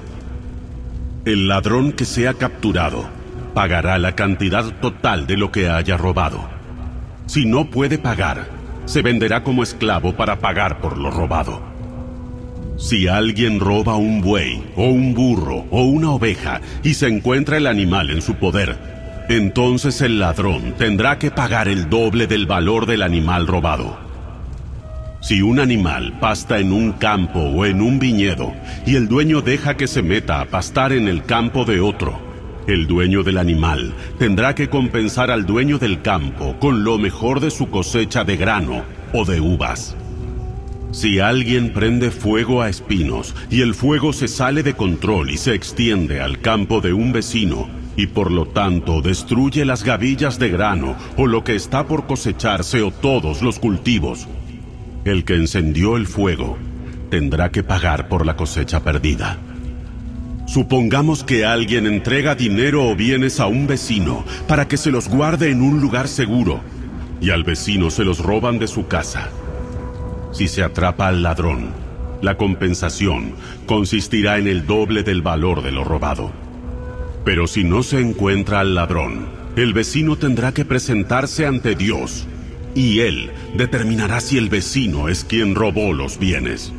El 1.26 1.48
ladrón 1.48 1.92
que 1.92 2.06
sea 2.06 2.32
capturado 2.32 3.06
pagará 3.52 3.98
la 3.98 4.14
cantidad 4.14 4.80
total 4.80 5.26
de 5.26 5.36
lo 5.36 5.52
que 5.52 5.68
haya 5.68 5.98
robado. 5.98 6.48
Si 7.26 7.44
no 7.44 7.66
puede 7.66 7.98
pagar, 7.98 8.53
se 8.86 9.02
venderá 9.02 9.42
como 9.42 9.62
esclavo 9.62 10.14
para 10.14 10.38
pagar 10.38 10.80
por 10.80 10.98
lo 10.98 11.10
robado. 11.10 11.62
Si 12.76 13.06
alguien 13.06 13.60
roba 13.60 13.96
un 13.96 14.20
buey, 14.20 14.62
o 14.76 14.86
un 14.86 15.14
burro, 15.14 15.64
o 15.70 15.84
una 15.84 16.10
oveja, 16.10 16.60
y 16.82 16.94
se 16.94 17.06
encuentra 17.06 17.56
el 17.56 17.66
animal 17.66 18.10
en 18.10 18.20
su 18.20 18.34
poder, 18.34 18.76
entonces 19.28 20.00
el 20.00 20.18
ladrón 20.18 20.74
tendrá 20.76 21.18
que 21.18 21.30
pagar 21.30 21.68
el 21.68 21.88
doble 21.88 22.26
del 22.26 22.46
valor 22.46 22.86
del 22.86 23.02
animal 23.02 23.46
robado. 23.46 23.96
Si 25.20 25.40
un 25.40 25.60
animal 25.60 26.18
pasta 26.20 26.58
en 26.58 26.72
un 26.72 26.92
campo 26.92 27.38
o 27.38 27.64
en 27.64 27.80
un 27.80 27.98
viñedo 27.98 28.52
y 28.84 28.96
el 28.96 29.08
dueño 29.08 29.40
deja 29.40 29.76
que 29.76 29.86
se 29.86 30.02
meta 30.02 30.42
a 30.42 30.44
pastar 30.44 30.92
en 30.92 31.08
el 31.08 31.24
campo 31.24 31.64
de 31.64 31.80
otro, 31.80 32.20
el 32.66 32.86
dueño 32.86 33.22
del 33.22 33.38
animal 33.38 33.94
tendrá 34.18 34.54
que 34.54 34.68
compensar 34.68 35.30
al 35.30 35.46
dueño 35.46 35.78
del 35.78 36.02
campo 36.02 36.56
con 36.58 36.84
lo 36.84 36.98
mejor 36.98 37.40
de 37.40 37.50
su 37.50 37.68
cosecha 37.68 38.24
de 38.24 38.36
grano 38.36 38.84
o 39.12 39.24
de 39.24 39.40
uvas. 39.40 39.96
Si 40.90 41.18
alguien 41.18 41.72
prende 41.72 42.10
fuego 42.10 42.62
a 42.62 42.68
espinos 42.68 43.34
y 43.50 43.62
el 43.62 43.74
fuego 43.74 44.12
se 44.12 44.28
sale 44.28 44.62
de 44.62 44.74
control 44.74 45.30
y 45.30 45.36
se 45.36 45.54
extiende 45.54 46.20
al 46.20 46.40
campo 46.40 46.80
de 46.80 46.92
un 46.92 47.12
vecino, 47.12 47.68
y 47.96 48.06
por 48.08 48.30
lo 48.30 48.46
tanto 48.46 49.02
destruye 49.02 49.64
las 49.64 49.84
gavillas 49.84 50.38
de 50.38 50.50
grano 50.50 50.96
o 51.16 51.26
lo 51.26 51.44
que 51.44 51.54
está 51.54 51.86
por 51.86 52.06
cosecharse 52.06 52.82
o 52.82 52.90
todos 52.90 53.42
los 53.42 53.58
cultivos, 53.58 54.26
el 55.04 55.24
que 55.24 55.34
encendió 55.34 55.96
el 55.96 56.06
fuego 56.06 56.56
tendrá 57.10 57.50
que 57.50 57.62
pagar 57.62 58.08
por 58.08 58.26
la 58.26 58.36
cosecha 58.36 58.82
perdida. 58.82 59.38
Supongamos 60.46 61.24
que 61.24 61.44
alguien 61.44 61.86
entrega 61.86 62.34
dinero 62.34 62.86
o 62.88 62.94
bienes 62.94 63.40
a 63.40 63.46
un 63.46 63.66
vecino 63.66 64.24
para 64.46 64.68
que 64.68 64.76
se 64.76 64.90
los 64.90 65.08
guarde 65.08 65.50
en 65.50 65.62
un 65.62 65.80
lugar 65.80 66.06
seguro 66.06 66.60
y 67.20 67.30
al 67.30 67.44
vecino 67.44 67.90
se 67.90 68.04
los 68.04 68.18
roban 68.18 68.58
de 68.58 68.66
su 68.66 68.86
casa. 68.86 69.30
Si 70.32 70.48
se 70.48 70.62
atrapa 70.62 71.08
al 71.08 71.22
ladrón, 71.22 71.70
la 72.20 72.36
compensación 72.36 73.34
consistirá 73.66 74.38
en 74.38 74.46
el 74.46 74.66
doble 74.66 75.02
del 75.02 75.22
valor 75.22 75.62
de 75.62 75.72
lo 75.72 75.84
robado. 75.84 76.30
Pero 77.24 77.46
si 77.46 77.64
no 77.64 77.82
se 77.82 78.00
encuentra 78.00 78.60
al 78.60 78.74
ladrón, 78.74 79.26
el 79.56 79.72
vecino 79.72 80.16
tendrá 80.16 80.52
que 80.52 80.66
presentarse 80.66 81.46
ante 81.46 81.74
Dios 81.74 82.26
y 82.74 83.00
él 83.00 83.30
determinará 83.56 84.20
si 84.20 84.36
el 84.36 84.50
vecino 84.50 85.08
es 85.08 85.24
quien 85.24 85.54
robó 85.54 85.94
los 85.94 86.18
bienes. 86.18 86.72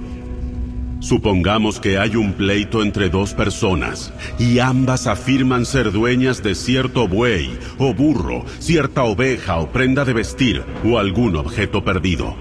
Supongamos 1.00 1.80
que 1.80 1.98
hay 1.98 2.16
un 2.16 2.34
pleito 2.34 2.82
entre 2.82 3.10
dos 3.10 3.34
personas 3.34 4.14
y 4.40 4.60
ambas 4.60 5.08
afirman 5.08 5.66
ser 5.66 5.92
dueñas 5.92 6.42
de 6.42 6.56
cierto 6.56 7.08
buey 7.08 7.58
o 7.78 7.94
burro, 7.94 8.46
cierta 8.60 9.04
oveja 9.04 9.58
o 9.58 9.72
prenda 9.72 10.06
de 10.06 10.14
vestir 10.14 10.64
o 10.84 10.98
algún 10.98 11.36
objeto 11.36 11.84
perdido. 11.84 12.36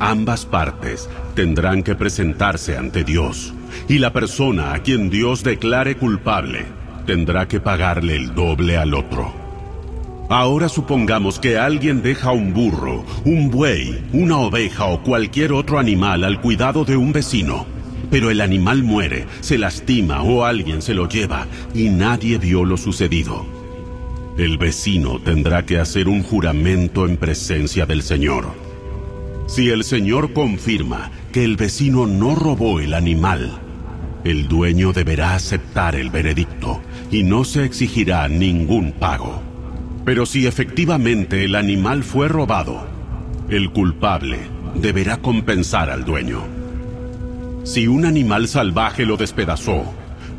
Ambas 0.00 0.46
partes 0.46 1.10
tendrán 1.34 1.82
que 1.82 1.96
presentarse 1.96 2.76
ante 2.76 3.04
Dios 3.04 3.52
y 3.88 3.98
la 3.98 4.12
persona 4.12 4.72
a 4.72 4.82
quien 4.82 5.10
Dios 5.10 5.42
declare 5.42 5.96
culpable 5.96 6.66
tendrá 7.06 7.48
que 7.48 7.58
pagarle 7.58 8.16
el 8.16 8.34
doble 8.34 8.76
al 8.76 8.94
otro. 8.94 9.47
Ahora 10.30 10.68
supongamos 10.68 11.38
que 11.38 11.56
alguien 11.56 12.02
deja 12.02 12.32
un 12.32 12.52
burro, 12.52 13.02
un 13.24 13.50
buey, 13.50 13.98
una 14.12 14.36
oveja 14.36 14.84
o 14.84 15.02
cualquier 15.02 15.52
otro 15.54 15.78
animal 15.78 16.22
al 16.22 16.42
cuidado 16.42 16.84
de 16.84 16.98
un 16.98 17.14
vecino. 17.14 17.64
Pero 18.10 18.30
el 18.30 18.42
animal 18.42 18.82
muere, 18.82 19.26
se 19.40 19.56
lastima 19.56 20.22
o 20.22 20.44
alguien 20.44 20.82
se 20.82 20.92
lo 20.92 21.08
lleva 21.08 21.46
y 21.74 21.88
nadie 21.88 22.36
vio 22.36 22.66
lo 22.66 22.76
sucedido. 22.76 23.46
El 24.36 24.58
vecino 24.58 25.18
tendrá 25.18 25.64
que 25.64 25.78
hacer 25.78 26.08
un 26.08 26.22
juramento 26.22 27.06
en 27.06 27.16
presencia 27.16 27.86
del 27.86 28.02
Señor. 28.02 28.48
Si 29.46 29.70
el 29.70 29.82
Señor 29.82 30.34
confirma 30.34 31.10
que 31.32 31.42
el 31.42 31.56
vecino 31.56 32.06
no 32.06 32.34
robó 32.34 32.80
el 32.80 32.92
animal, 32.92 33.58
el 34.24 34.46
dueño 34.46 34.92
deberá 34.92 35.34
aceptar 35.34 35.96
el 35.96 36.10
veredicto 36.10 36.82
y 37.10 37.22
no 37.22 37.44
se 37.44 37.64
exigirá 37.64 38.28
ningún 38.28 38.92
pago. 38.92 39.47
Pero 40.08 40.24
si 40.24 40.46
efectivamente 40.46 41.44
el 41.44 41.54
animal 41.54 42.02
fue 42.02 42.28
robado, 42.28 42.86
el 43.50 43.70
culpable 43.72 44.38
deberá 44.74 45.18
compensar 45.18 45.90
al 45.90 46.06
dueño. 46.06 46.44
Si 47.64 47.88
un 47.88 48.06
animal 48.06 48.48
salvaje 48.48 49.04
lo 49.04 49.18
despedazó, 49.18 49.84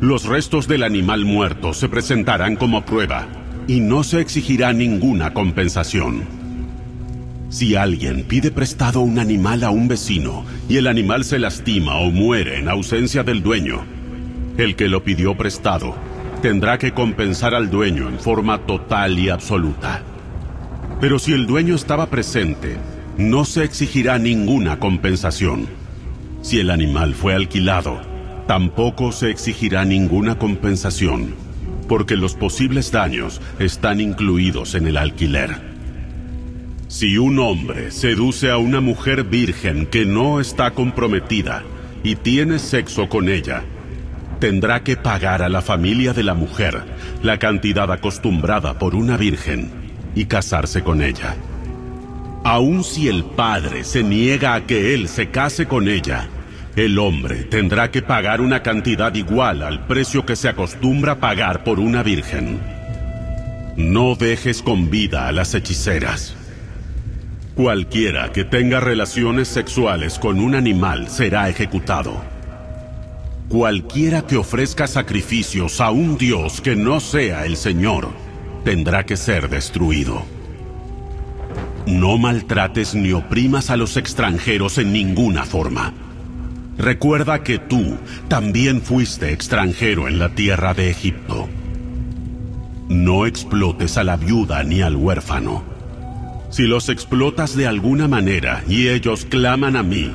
los 0.00 0.24
restos 0.24 0.66
del 0.66 0.82
animal 0.82 1.24
muerto 1.24 1.72
se 1.72 1.88
presentarán 1.88 2.56
como 2.56 2.84
prueba 2.84 3.28
y 3.68 3.78
no 3.78 4.02
se 4.02 4.20
exigirá 4.20 4.72
ninguna 4.72 5.34
compensación. 5.34 6.24
Si 7.48 7.76
alguien 7.76 8.24
pide 8.24 8.50
prestado 8.50 8.98
un 8.98 9.20
animal 9.20 9.62
a 9.62 9.70
un 9.70 9.86
vecino 9.86 10.46
y 10.68 10.78
el 10.78 10.88
animal 10.88 11.22
se 11.22 11.38
lastima 11.38 11.94
o 11.98 12.10
muere 12.10 12.58
en 12.58 12.68
ausencia 12.68 13.22
del 13.22 13.40
dueño, 13.40 13.84
el 14.58 14.74
que 14.74 14.88
lo 14.88 15.04
pidió 15.04 15.36
prestado 15.36 15.94
tendrá 16.40 16.78
que 16.78 16.92
compensar 16.92 17.54
al 17.54 17.70
dueño 17.70 18.08
en 18.08 18.18
forma 18.18 18.58
total 18.66 19.18
y 19.18 19.28
absoluta. 19.28 20.02
Pero 21.00 21.18
si 21.18 21.32
el 21.32 21.46
dueño 21.46 21.74
estaba 21.74 22.06
presente, 22.06 22.76
no 23.16 23.44
se 23.44 23.64
exigirá 23.64 24.18
ninguna 24.18 24.78
compensación. 24.78 25.68
Si 26.42 26.58
el 26.58 26.70
animal 26.70 27.14
fue 27.14 27.34
alquilado, 27.34 28.00
tampoco 28.46 29.12
se 29.12 29.30
exigirá 29.30 29.84
ninguna 29.84 30.38
compensación, 30.38 31.34
porque 31.88 32.16
los 32.16 32.34
posibles 32.34 32.90
daños 32.90 33.40
están 33.58 34.00
incluidos 34.00 34.74
en 34.74 34.86
el 34.86 34.96
alquiler. 34.96 35.70
Si 36.88 37.18
un 37.18 37.38
hombre 37.38 37.92
seduce 37.92 38.50
a 38.50 38.56
una 38.56 38.80
mujer 38.80 39.24
virgen 39.24 39.86
que 39.86 40.04
no 40.04 40.40
está 40.40 40.72
comprometida 40.72 41.62
y 42.02 42.16
tiene 42.16 42.58
sexo 42.58 43.08
con 43.08 43.28
ella, 43.28 43.62
tendrá 44.40 44.82
que 44.82 44.96
pagar 44.96 45.42
a 45.42 45.48
la 45.48 45.60
familia 45.60 46.12
de 46.12 46.24
la 46.24 46.34
mujer 46.34 46.82
la 47.22 47.38
cantidad 47.38 47.92
acostumbrada 47.92 48.78
por 48.78 48.94
una 48.94 49.16
virgen 49.16 49.70
y 50.14 50.24
casarse 50.24 50.82
con 50.82 51.02
ella. 51.02 51.36
Aun 52.42 52.82
si 52.82 53.08
el 53.08 53.22
padre 53.24 53.84
se 53.84 54.02
niega 54.02 54.54
a 54.54 54.66
que 54.66 54.94
él 54.94 55.08
se 55.08 55.30
case 55.30 55.66
con 55.66 55.88
ella, 55.88 56.28
el 56.74 56.98
hombre 56.98 57.44
tendrá 57.44 57.90
que 57.90 58.00
pagar 58.00 58.40
una 58.40 58.62
cantidad 58.62 59.14
igual 59.14 59.62
al 59.62 59.86
precio 59.86 60.24
que 60.24 60.36
se 60.36 60.48
acostumbra 60.48 61.20
pagar 61.20 61.62
por 61.62 61.78
una 61.78 62.02
virgen. 62.02 62.58
No 63.76 64.14
dejes 64.14 64.62
con 64.62 64.90
vida 64.90 65.28
a 65.28 65.32
las 65.32 65.54
hechiceras. 65.54 66.34
Cualquiera 67.54 68.32
que 68.32 68.44
tenga 68.44 68.80
relaciones 68.80 69.48
sexuales 69.48 70.18
con 70.18 70.40
un 70.40 70.54
animal 70.54 71.08
será 71.08 71.48
ejecutado. 71.50 72.29
Cualquiera 73.50 74.28
que 74.28 74.36
ofrezca 74.36 74.86
sacrificios 74.86 75.80
a 75.80 75.90
un 75.90 76.16
Dios 76.16 76.60
que 76.60 76.76
no 76.76 77.00
sea 77.00 77.46
el 77.46 77.56
Señor, 77.56 78.10
tendrá 78.62 79.04
que 79.04 79.16
ser 79.16 79.48
destruido. 79.48 80.22
No 81.84 82.16
maltrates 82.16 82.94
ni 82.94 83.10
oprimas 83.10 83.70
a 83.70 83.76
los 83.76 83.96
extranjeros 83.96 84.78
en 84.78 84.92
ninguna 84.92 85.44
forma. 85.46 85.92
Recuerda 86.78 87.42
que 87.42 87.58
tú 87.58 87.96
también 88.28 88.82
fuiste 88.82 89.32
extranjero 89.32 90.06
en 90.06 90.20
la 90.20 90.28
tierra 90.28 90.72
de 90.72 90.88
Egipto. 90.88 91.48
No 92.88 93.26
explotes 93.26 93.96
a 93.96 94.04
la 94.04 94.16
viuda 94.16 94.62
ni 94.62 94.80
al 94.80 94.94
huérfano. 94.94 95.64
Si 96.50 96.68
los 96.68 96.88
explotas 96.88 97.56
de 97.56 97.66
alguna 97.66 98.06
manera 98.06 98.62
y 98.68 98.86
ellos 98.86 99.24
claman 99.24 99.74
a 99.74 99.82
mí, 99.82 100.14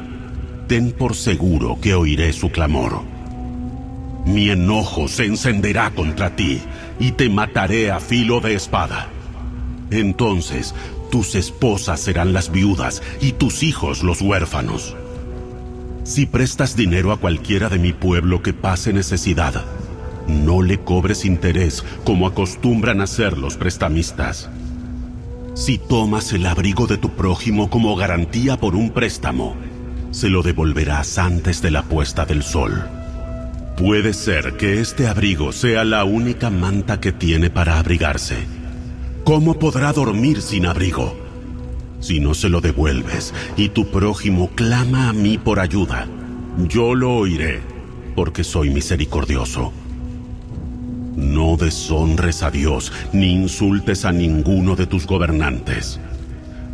ten 0.68 0.94
por 0.94 1.16
seguro 1.16 1.78
que 1.82 1.96
oiré 1.96 2.32
su 2.32 2.50
clamor. 2.50 3.15
Mi 4.26 4.50
enojo 4.50 5.08
se 5.08 5.26
encenderá 5.26 5.92
contra 5.92 6.36
ti 6.36 6.62
y 7.00 7.12
te 7.12 7.30
mataré 7.30 7.92
a 7.92 8.00
filo 8.00 8.40
de 8.40 8.56
espada. 8.56 9.08
Entonces 9.92 10.74
tus 11.12 11.36
esposas 11.36 12.00
serán 12.00 12.34
las 12.34 12.52
viudas 12.52 13.02
y 13.22 13.34
tus 13.34 13.64
hijos 13.64 14.04
los 14.04 14.22
huérfanos. 14.22 14.96
Si 16.04 16.26
prestas 16.26 16.76
dinero 16.76 17.12
a 17.12 17.18
cualquiera 17.18 17.70
de 17.70 17.80
mi 17.80 17.94
pueblo 17.94 18.42
que 18.42 18.54
pase 18.54 18.94
necesidad, 18.94 19.64
no 20.28 20.62
le 20.62 20.80
cobres 20.80 21.24
interés 21.24 21.84
como 22.04 22.28
acostumbran 22.28 23.02
hacer 23.02 23.38
los 23.38 23.58
prestamistas. 23.58 24.50
Si 25.54 25.78
tomas 25.78 26.34
el 26.34 26.46
abrigo 26.48 26.88
de 26.88 26.98
tu 26.98 27.12
prójimo 27.12 27.70
como 27.70 27.96
garantía 27.96 28.58
por 28.58 28.76
un 28.76 28.90
préstamo, 28.90 29.56
se 30.12 30.30
lo 30.30 30.42
devolverás 30.42 31.18
antes 31.18 31.62
de 31.62 31.72
la 31.72 31.84
puesta 31.84 32.26
del 32.26 32.44
sol. 32.44 32.95
Puede 33.78 34.14
ser 34.14 34.56
que 34.56 34.80
este 34.80 35.06
abrigo 35.06 35.52
sea 35.52 35.84
la 35.84 36.06
única 36.06 36.50
manta 36.50 37.02
que 37.02 37.12
tiene 37.12 37.50
para 37.50 37.78
abrigarse. 37.78 38.38
¿Cómo 39.26 39.60
podrá 39.60 39.92
dormir 39.92 40.42
sin 40.42 40.66
abrigo? 40.66 41.18
Si 42.00 42.22
no 42.22 42.34
se 42.36 42.48
lo 42.48 42.62
devuelves 42.62 43.34
y 43.58 43.70
tu 43.70 43.92
prójimo 43.92 44.50
clama 44.56 45.10
a 45.10 45.14
mí 45.14 45.38
por 45.38 45.60
ayuda, 45.60 46.08
yo 46.70 46.96
lo 46.96 47.16
oiré, 47.16 47.60
porque 48.16 48.46
soy 48.46 48.70
misericordioso. 48.70 49.74
No 51.18 51.58
deshonres 51.58 52.44
a 52.44 52.52
Dios 52.52 52.94
ni 53.12 53.34
insultes 53.34 54.06
a 54.06 54.14
ninguno 54.14 54.78
de 54.78 54.88
tus 54.88 55.06
gobernantes. 55.06 56.00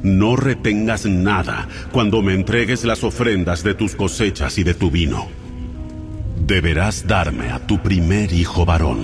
No 0.03 0.35
retengas 0.35 1.07
nada 1.07 1.67
cuando 1.91 2.21
me 2.21 2.35
entregues 2.35 2.83
las 2.83 3.03
ofrendas 3.03 3.63
de 3.63 3.73
tus 3.73 3.95
cosechas 3.95 4.59
y 4.59 4.63
de 4.63 4.75
tu 4.75 4.91
vino. 4.91 5.40
Deberás 6.51 7.07
darme 7.07 7.49
a 7.51 7.65
tu 7.65 7.81
primer 7.81 8.33
hijo 8.33 8.65
varón. 8.65 8.99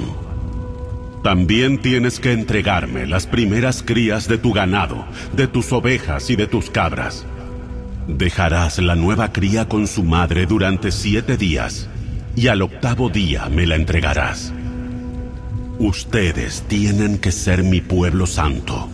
También 1.24 1.82
tienes 1.82 2.20
que 2.20 2.34
entregarme 2.34 3.08
las 3.08 3.26
primeras 3.26 3.82
crías 3.82 4.28
de 4.28 4.38
tu 4.38 4.52
ganado, 4.52 5.06
de 5.32 5.48
tus 5.48 5.72
ovejas 5.72 6.30
y 6.30 6.36
de 6.36 6.48
tus 6.48 6.70
cabras. 6.70 7.26
Dejarás 8.06 8.80
la 8.80 8.96
nueva 8.96 9.32
cría 9.32 9.70
con 9.70 9.88
su 9.88 10.04
madre 10.04 10.46
durante 10.46 10.92
siete 10.92 11.38
días, 11.38 11.88
y 12.36 12.50
al 12.50 12.62
octavo 12.64 13.08
día 13.10 13.48
me 13.48 13.66
la 13.66 13.76
entregarás. 13.76 14.52
Ustedes 15.80 16.66
tienen 16.68 17.18
que 17.18 17.32
ser 17.32 17.64
mi 17.64 17.80
pueblo 17.80 18.28
santo. 18.28 18.90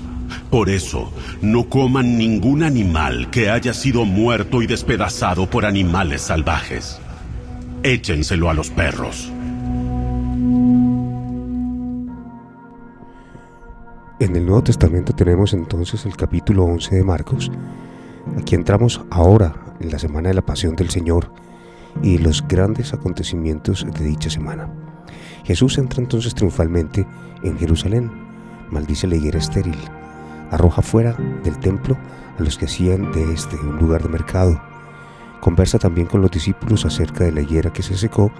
Por 0.51 0.69
eso, 0.69 1.11
no 1.41 1.69
coman 1.69 2.19
ningún 2.19 2.61
animal 2.61 3.31
que 3.31 3.49
haya 3.49 3.73
sido 3.73 4.05
muerto 4.05 4.61
y 4.61 4.67
despedazado 4.67 5.49
por 5.49 5.65
animales 5.65 6.21
salvajes. 6.21 6.99
Échenselo 7.85 8.49
a 8.49 8.53
los 8.53 8.69
perros. 8.69 9.29
En 14.21 14.37
el 14.37 14.45
Nuevo 14.45 14.63
Testamento 14.63 15.11
tenemos 15.11 15.51
entonces 15.51 16.05
el 16.05 16.15
capítulo 16.15 16.63
11 16.63 16.95
de 16.95 17.03
Marcos. 17.03 17.51
Aquí 18.39 18.55
entramos 18.55 19.01
ahora 19.09 19.75
en 19.81 19.91
la 19.91 19.99
semana 19.99 20.29
de 20.29 20.35
la 20.35 20.45
Pasión 20.45 20.77
del 20.77 20.91
Señor 20.91 21.29
y 22.01 22.19
los 22.19 22.47
grandes 22.47 22.93
acontecimientos 22.93 23.85
de 23.85 24.05
dicha 24.05 24.29
semana. 24.29 24.69
Jesús 25.43 25.77
entra 25.77 26.01
entonces 26.01 26.33
triunfalmente 26.33 27.05
en 27.43 27.59
Jerusalén, 27.59 28.09
maldice 28.71 29.07
la 29.07 29.17
higuera 29.17 29.39
estéril, 29.39 29.77
arroja 30.51 30.81
fuera 30.81 31.17
del 31.43 31.59
templo 31.59 31.97
a 32.39 32.43
los 32.43 32.57
que 32.57 32.63
hacían 32.63 33.11
de 33.11 33.33
este 33.33 33.57
un 33.57 33.77
lugar 33.77 34.03
de 34.03 34.07
mercado, 34.07 34.61
conversa 35.43 35.77
también 35.77 36.07
con 36.07 36.21
los 36.21 36.31
discípulos 36.31 36.85
acerca 36.85 37.25
de 37.25 37.33
la 37.33 37.41
higuera 37.41 37.73
que 37.73 37.83
se 37.83 37.97
secó 37.97 38.31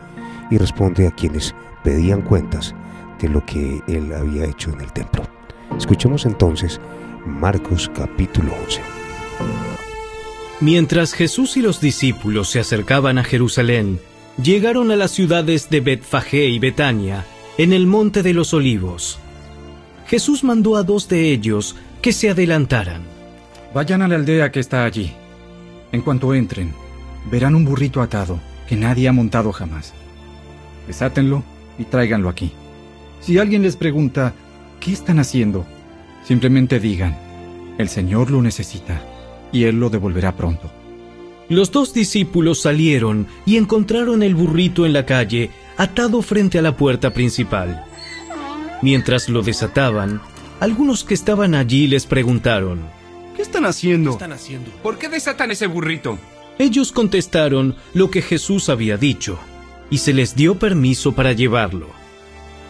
y 0.49 0.57
responde 0.57 1.05
a 1.05 1.11
quienes 1.11 1.53
pedían 1.83 2.21
cuentas 2.21 2.73
de 3.19 3.27
lo 3.27 3.45
que 3.45 3.81
él 3.89 4.13
había 4.13 4.45
hecho 4.45 4.71
en 4.71 4.79
el 4.79 4.93
templo. 4.93 5.23
Escuchemos 5.77 6.25
entonces 6.25 6.79
Marcos 7.25 7.91
capítulo 7.93 8.53
11. 8.63 8.81
Mientras 10.61 11.11
Jesús 11.13 11.57
y 11.57 11.61
los 11.61 11.81
discípulos 11.81 12.49
se 12.49 12.61
acercaban 12.61 13.17
a 13.17 13.25
Jerusalén, 13.25 13.99
llegaron 14.41 14.89
a 14.89 14.95
las 14.95 15.11
ciudades 15.11 15.69
de 15.69 15.81
Betfagé 15.81 16.45
y 16.45 16.59
Betania, 16.59 17.25
en 17.57 17.73
el 17.73 17.85
monte 17.85 18.23
de 18.23 18.33
los 18.33 18.53
olivos. 18.53 19.19
Jesús 20.07 20.45
mandó 20.45 20.77
a 20.77 20.83
dos 20.83 21.09
de 21.09 21.31
ellos 21.33 21.75
que 22.01 22.13
se 22.13 22.29
adelantaran. 22.29 23.01
Vayan 23.73 24.01
a 24.03 24.07
la 24.07 24.15
aldea 24.15 24.53
que 24.53 24.61
está 24.61 24.85
allí. 24.85 25.13
En 25.91 26.01
cuanto 26.01 26.33
entren, 26.33 26.73
verán 27.29 27.55
un 27.55 27.65
burrito 27.65 28.01
atado 28.01 28.39
que 28.67 28.75
nadie 28.75 29.07
ha 29.07 29.13
montado 29.13 29.51
jamás. 29.51 29.93
Desátenlo 30.88 31.43
y 31.77 31.86
tráiganlo 31.86 32.29
aquí. 32.29 32.51
Si 33.21 33.38
alguien 33.38 33.62
les 33.62 33.75
pregunta, 33.75 34.33
¿qué 34.79 34.91
están 34.91 35.19
haciendo? 35.19 35.65
Simplemente 36.25 36.79
digan, 36.79 37.17
el 37.77 37.89
Señor 37.89 38.31
lo 38.31 38.41
necesita 38.41 39.01
y 39.51 39.63
Él 39.65 39.79
lo 39.79 39.89
devolverá 39.89 40.36
pronto. 40.36 40.71
Los 41.49 41.71
dos 41.71 41.93
discípulos 41.93 42.62
salieron 42.62 43.27
y 43.45 43.57
encontraron 43.57 44.23
el 44.23 44.36
burrito 44.36 44.86
en 44.86 44.93
la 44.93 45.05
calle, 45.05 45.51
atado 45.77 46.21
frente 46.21 46.59
a 46.59 46.62
la 46.62 46.75
puerta 46.77 47.12
principal. 47.12 47.83
Mientras 48.81 49.29
lo 49.29 49.41
desataban, 49.41 50.21
algunos 50.59 51.03
que 51.03 51.13
estaban 51.13 51.55
allí 51.55 51.88
les 51.88 52.05
preguntaron, 52.05 52.81
¿Qué 53.36 53.41
están 53.41 53.65
haciendo? 53.65 54.12
¿Por 54.83 54.97
qué 54.97 55.09
desatan 55.09 55.51
ese 55.51 55.67
burrito? 55.67 56.19
Ellos 56.59 56.91
contestaron 56.91 57.75
lo 57.93 58.11
que 58.11 58.21
Jesús 58.21 58.69
había 58.69 58.97
dicho, 58.97 59.39
y 59.89 59.97
se 59.97 60.13
les 60.13 60.35
dio 60.35 60.55
permiso 60.55 61.13
para 61.13 61.33
llevarlo. 61.33 61.87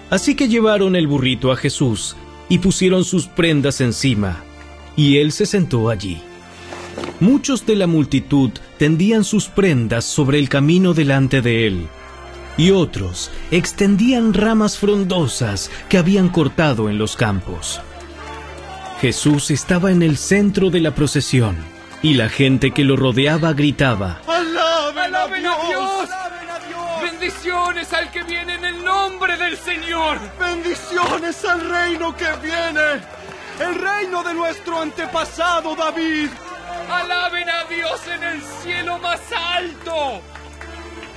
Así 0.09 0.35
que 0.35 0.47
llevaron 0.47 0.95
el 0.95 1.07
burrito 1.07 1.51
a 1.51 1.55
Jesús 1.55 2.15
y 2.49 2.59
pusieron 2.59 3.03
sus 3.03 3.27
prendas 3.27 3.81
encima, 3.81 4.43
y 4.95 5.17
él 5.17 5.31
se 5.31 5.45
sentó 5.45 5.89
allí. 5.89 6.21
Muchos 7.19 7.65
de 7.65 7.75
la 7.75 7.87
multitud 7.87 8.51
tendían 8.77 9.23
sus 9.23 9.47
prendas 9.47 10.05
sobre 10.05 10.39
el 10.39 10.49
camino 10.49 10.93
delante 10.93 11.41
de 11.41 11.67
él, 11.67 11.87
y 12.57 12.71
otros 12.71 13.31
extendían 13.51 14.33
ramas 14.33 14.77
frondosas 14.77 15.71
que 15.89 15.97
habían 15.97 16.29
cortado 16.29 16.89
en 16.89 16.97
los 16.97 17.15
campos. 17.15 17.81
Jesús 19.01 19.51
estaba 19.51 19.91
en 19.91 20.03
el 20.03 20.17
centro 20.17 20.69
de 20.69 20.79
la 20.79 20.93
procesión, 20.93 21.57
y 22.03 22.15
la 22.15 22.27
gente 22.27 22.71
que 22.71 22.83
lo 22.83 22.97
rodeaba 22.97 23.53
gritaba, 23.53 24.21
¡Alaben, 24.27 25.15
a 25.15 25.27
Dios! 25.27 26.09
¡Bendiciones 27.01 27.93
al 27.93 28.11
que 28.11 28.23
viene 28.23 28.55
en 28.55 28.65
el 28.65 28.83
nombre 28.83 29.37
del 29.37 29.57
Señor! 29.57 30.19
¡Bendiciones 30.37 31.43
al 31.45 31.61
reino 31.61 32.15
que 32.15 32.27
viene! 32.43 33.01
¡El 33.59 33.75
reino 33.75 34.21
de 34.21 34.33
nuestro 34.33 34.81
antepasado 34.81 35.75
David! 35.75 36.27
¡Alaben 36.91 37.49
a 37.49 37.63
Dios 37.73 38.01
en 38.13 38.23
el 38.23 38.41
cielo 38.61 38.99
más 38.99 39.21
alto! 39.31 40.21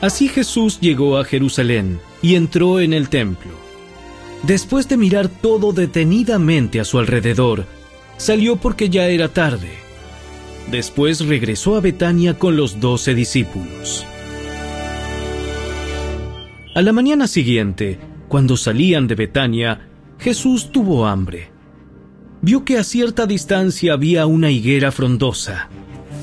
Así 0.01 0.29
Jesús 0.29 0.79
llegó 0.81 1.18
a 1.18 1.25
Jerusalén 1.25 2.01
y 2.22 2.37
entró 2.37 2.79
en 2.79 2.92
el 2.92 3.09
templo. 3.09 3.51
Después 4.44 4.88
de 4.88 4.96
mirar 4.96 5.27
todo 5.27 5.72
detenidamente 5.72 6.79
a 6.79 6.85
su 6.85 7.01
alrededor, 7.01 7.66
salió 8.18 8.55
porque 8.57 8.88
ya 8.88 9.07
era 9.09 9.29
tarde. 9.29 9.86
Después 10.70 11.24
regresó 11.26 11.76
a 11.76 11.81
Betania 11.81 12.38
con 12.38 12.57
los 12.57 12.81
doce 12.81 13.14
discípulos. 13.14 14.05
A 16.74 16.83
la 16.83 16.92
mañana 16.92 17.29
siguiente, 17.29 17.98
cuando 18.29 18.57
salían 18.57 19.07
de 19.07 19.14
Betania, 19.14 19.88
Jesús 20.18 20.72
tuvo 20.72 21.07
hambre. 21.07 21.50
Vio 22.42 22.64
que 22.64 22.79
a 22.79 22.85
cierta 22.85 23.26
distancia 23.26 23.92
había 23.92 24.26
una 24.26 24.50
higuera 24.50 24.92
frondosa, 24.92 25.68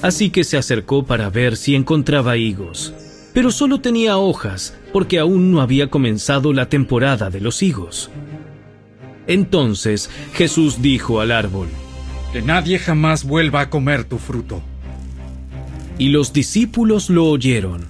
así 0.01 0.29
que 0.29 0.43
se 0.43 0.58
acercó 0.58 1.06
para 1.06 1.29
ver 1.29 1.58
si 1.58 1.73
encontraba 1.73 2.38
higos, 2.38 2.93
pero 3.34 3.49
solo 3.49 3.79
tenía 3.79 4.17
hojas 4.17 4.77
porque 4.91 5.19
aún 5.19 5.51
no 5.51 5.62
había 5.62 5.89
comenzado 5.89 6.53
la 6.53 6.69
temporada 6.69 7.29
de 7.29 7.41
los 7.41 7.63
higos. 7.63 8.12
Entonces 9.25 10.10
Jesús 10.34 10.82
dijo 10.82 11.21
al 11.21 11.32
árbol, 11.32 11.69
Que 12.34 12.41
nadie 12.41 12.80
jamás 12.80 13.24
vuelva 13.24 13.62
a 13.62 13.69
comer 13.69 14.04
tu 14.04 14.17
fruto. 14.17 14.62
y 16.00 16.10
los 16.10 16.34
discípulos 16.34 17.12
lo 17.12 17.26
oyeron. 17.28 17.86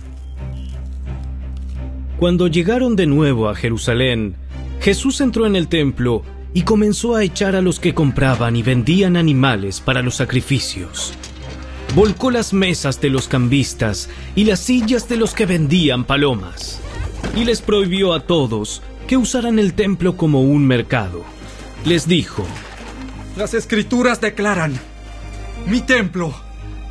Cuando 2.20 2.48
llegaron 2.48 2.98
de 2.98 3.06
nuevo 3.06 3.48
a 3.48 3.56
Jerusalén, 3.56 4.36
Jesús 4.82 5.22
entró 5.22 5.46
en 5.46 5.56
el 5.56 5.70
templo 5.70 6.24
y 6.54 6.64
comenzó 6.64 7.16
a 7.16 7.24
echar 7.24 7.56
a 7.56 7.62
los 7.62 7.80
que 7.80 7.94
compraban 7.94 8.58
y 8.58 8.62
vendían 8.64 9.16
animales 9.16 9.80
para 9.80 10.02
los 10.02 10.16
sacrificios. 10.16 11.14
Volcó 11.96 12.30
las 12.30 12.54
mesas 12.54 13.00
de 13.00 13.10
los 13.10 13.30
cambistas 13.30 14.10
y 14.36 14.44
las 14.44 14.60
sillas 14.60 15.08
de 15.08 15.16
los 15.16 15.34
que 15.34 15.46
vendían 15.46 16.04
palomas, 16.04 16.82
y 17.38 17.46
les 17.46 17.62
prohibió 17.62 18.14
a 18.14 18.20
todos 18.20 18.82
que 19.08 19.16
usaran 19.16 19.60
el 19.60 19.74
templo 19.74 20.18
como 20.18 20.42
un 20.42 20.68
mercado. 20.68 21.24
les 21.86 22.08
dijo, 22.08 22.46
Las 23.36 23.56
escrituras 23.56 24.22
declaran, 24.22 24.80
mi 25.66 25.82
templo 25.82 26.36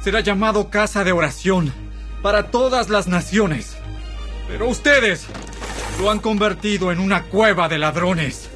será 0.02 0.20
llamado 0.20 0.70
casa 0.70 1.04
de 1.04 1.12
oración 1.12 1.72
para 2.20 2.50
todas 2.50 2.88
las 2.88 3.06
naciones, 3.06 3.76
pero 4.48 4.68
ustedes 4.68 5.26
lo 6.00 6.10
han 6.10 6.18
convertido 6.18 6.90
en 6.90 6.98
una 6.98 7.24
cueva 7.24 7.68
de 7.68 7.78
ladrones. 7.78 8.50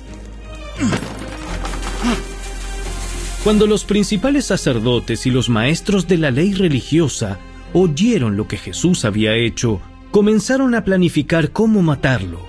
Cuando 3.44 3.68
los 3.68 3.84
principales 3.84 4.46
sacerdotes 4.46 5.24
y 5.26 5.30
los 5.30 5.48
maestros 5.48 6.08
de 6.08 6.18
la 6.18 6.32
ley 6.32 6.54
religiosa 6.54 7.38
oyeron 7.72 8.36
lo 8.36 8.48
que 8.48 8.56
Jesús 8.56 9.04
había 9.04 9.36
hecho, 9.36 9.80
comenzaron 10.10 10.74
a 10.74 10.82
planificar 10.82 11.52
cómo 11.52 11.82
matarlo. 11.82 12.40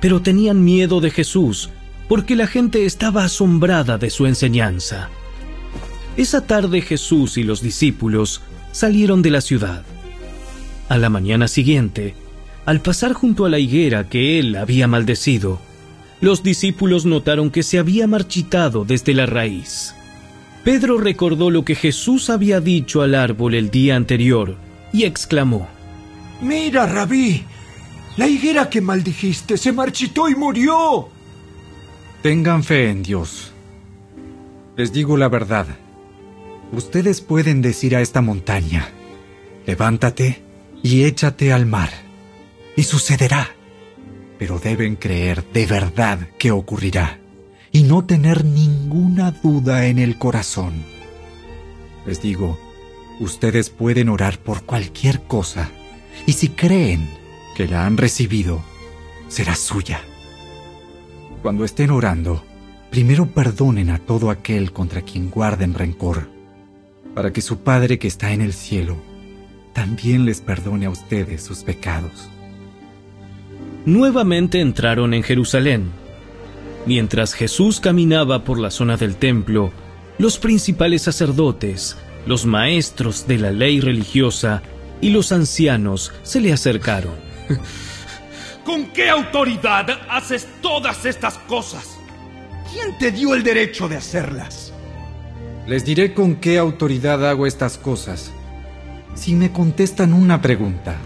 Pero 0.00 0.22
tenían 0.22 0.64
miedo 0.64 1.00
de 1.02 1.10
Jesús, 1.10 1.68
porque 2.08 2.36
la 2.36 2.46
gente 2.46 2.86
estaba 2.86 3.24
asombrada 3.24 3.98
de 3.98 4.10
su 4.10 4.26
enseñanza. 4.26 5.10
Esa 6.16 6.46
tarde 6.46 6.80
Jesús 6.80 7.36
y 7.36 7.44
los 7.44 7.62
discípulos 7.62 8.40
salieron 8.72 9.22
de 9.22 9.30
la 9.30 9.40
ciudad. 9.40 9.84
A 10.88 10.96
la 10.96 11.10
mañana 11.10 11.48
siguiente, 11.48 12.14
al 12.64 12.80
pasar 12.80 13.12
junto 13.12 13.44
a 13.44 13.50
la 13.50 13.58
higuera 13.58 14.08
que 14.08 14.38
él 14.38 14.56
había 14.56 14.88
maldecido, 14.88 15.60
los 16.20 16.42
discípulos 16.42 17.04
notaron 17.06 17.50
que 17.50 17.62
se 17.62 17.78
había 17.78 18.06
marchitado 18.06 18.84
desde 18.84 19.14
la 19.14 19.26
raíz. 19.26 19.94
Pedro 20.64 20.98
recordó 20.98 21.50
lo 21.50 21.64
que 21.64 21.74
Jesús 21.74 22.30
había 22.30 22.60
dicho 22.60 23.02
al 23.02 23.14
árbol 23.14 23.54
el 23.54 23.70
día 23.70 23.96
anterior 23.96 24.56
y 24.92 25.04
exclamó, 25.04 25.68
Mira, 26.40 26.86
rabí, 26.86 27.44
la 28.16 28.26
higuera 28.26 28.68
que 28.68 28.80
maldijiste 28.80 29.56
se 29.56 29.72
marchitó 29.72 30.28
y 30.28 30.34
murió. 30.34 31.17
Tengan 32.22 32.64
fe 32.64 32.90
en 32.90 33.04
Dios. 33.04 33.52
Les 34.76 34.92
digo 34.92 35.16
la 35.16 35.28
verdad. 35.28 35.66
Ustedes 36.72 37.20
pueden 37.20 37.62
decir 37.62 37.94
a 37.94 38.00
esta 38.00 38.20
montaña, 38.20 38.88
levántate 39.66 40.42
y 40.82 41.04
échate 41.04 41.52
al 41.52 41.64
mar, 41.64 41.90
y 42.76 42.82
sucederá. 42.82 43.50
Pero 44.36 44.58
deben 44.58 44.96
creer 44.96 45.44
de 45.52 45.66
verdad 45.66 46.28
que 46.38 46.50
ocurrirá 46.50 47.20
y 47.70 47.84
no 47.84 48.04
tener 48.04 48.44
ninguna 48.44 49.30
duda 49.30 49.86
en 49.86 50.00
el 50.00 50.18
corazón. 50.18 50.84
Les 52.04 52.20
digo, 52.20 52.58
ustedes 53.20 53.70
pueden 53.70 54.08
orar 54.08 54.40
por 54.40 54.64
cualquier 54.64 55.22
cosa 55.22 55.70
y 56.26 56.32
si 56.32 56.48
creen 56.48 57.08
que 57.54 57.68
la 57.68 57.86
han 57.86 57.96
recibido, 57.96 58.60
será 59.28 59.54
suya. 59.54 60.02
Cuando 61.42 61.64
estén 61.64 61.90
orando, 61.90 62.42
primero 62.90 63.26
perdonen 63.26 63.90
a 63.90 63.98
todo 63.98 64.30
aquel 64.30 64.72
contra 64.72 65.02
quien 65.02 65.30
guarden 65.30 65.74
rencor, 65.74 66.28
para 67.14 67.32
que 67.32 67.40
su 67.40 67.58
Padre 67.58 67.98
que 67.98 68.08
está 68.08 68.32
en 68.32 68.40
el 68.40 68.52
cielo 68.52 68.96
también 69.72 70.24
les 70.24 70.40
perdone 70.40 70.86
a 70.86 70.90
ustedes 70.90 71.44
sus 71.44 71.62
pecados. 71.62 72.28
Nuevamente 73.86 74.60
entraron 74.60 75.14
en 75.14 75.22
Jerusalén. 75.22 75.92
Mientras 76.84 77.34
Jesús 77.34 77.78
caminaba 77.78 78.42
por 78.42 78.58
la 78.58 78.72
zona 78.72 78.96
del 78.96 79.14
templo, 79.14 79.70
los 80.18 80.38
principales 80.38 81.02
sacerdotes, 81.02 81.96
los 82.26 82.44
maestros 82.46 83.28
de 83.28 83.38
la 83.38 83.52
ley 83.52 83.80
religiosa 83.80 84.62
y 85.00 85.10
los 85.10 85.30
ancianos 85.30 86.12
se 86.24 86.40
le 86.40 86.52
acercaron. 86.52 87.14
¿Con 88.68 88.88
qué 88.88 89.08
autoridad 89.08 89.86
haces 90.10 90.46
todas 90.60 91.06
estas 91.06 91.38
cosas? 91.38 91.98
¿Quién 92.70 92.98
te 92.98 93.10
dio 93.10 93.34
el 93.34 93.42
derecho 93.42 93.88
de 93.88 93.96
hacerlas? 93.96 94.74
Les 95.66 95.86
diré 95.86 96.12
con 96.12 96.36
qué 96.36 96.58
autoridad 96.58 97.26
hago 97.26 97.46
estas 97.46 97.78
cosas. 97.78 98.30
Si 99.14 99.34
me 99.34 99.52
contestan 99.52 100.12
una 100.12 100.42
pregunta. 100.42 100.98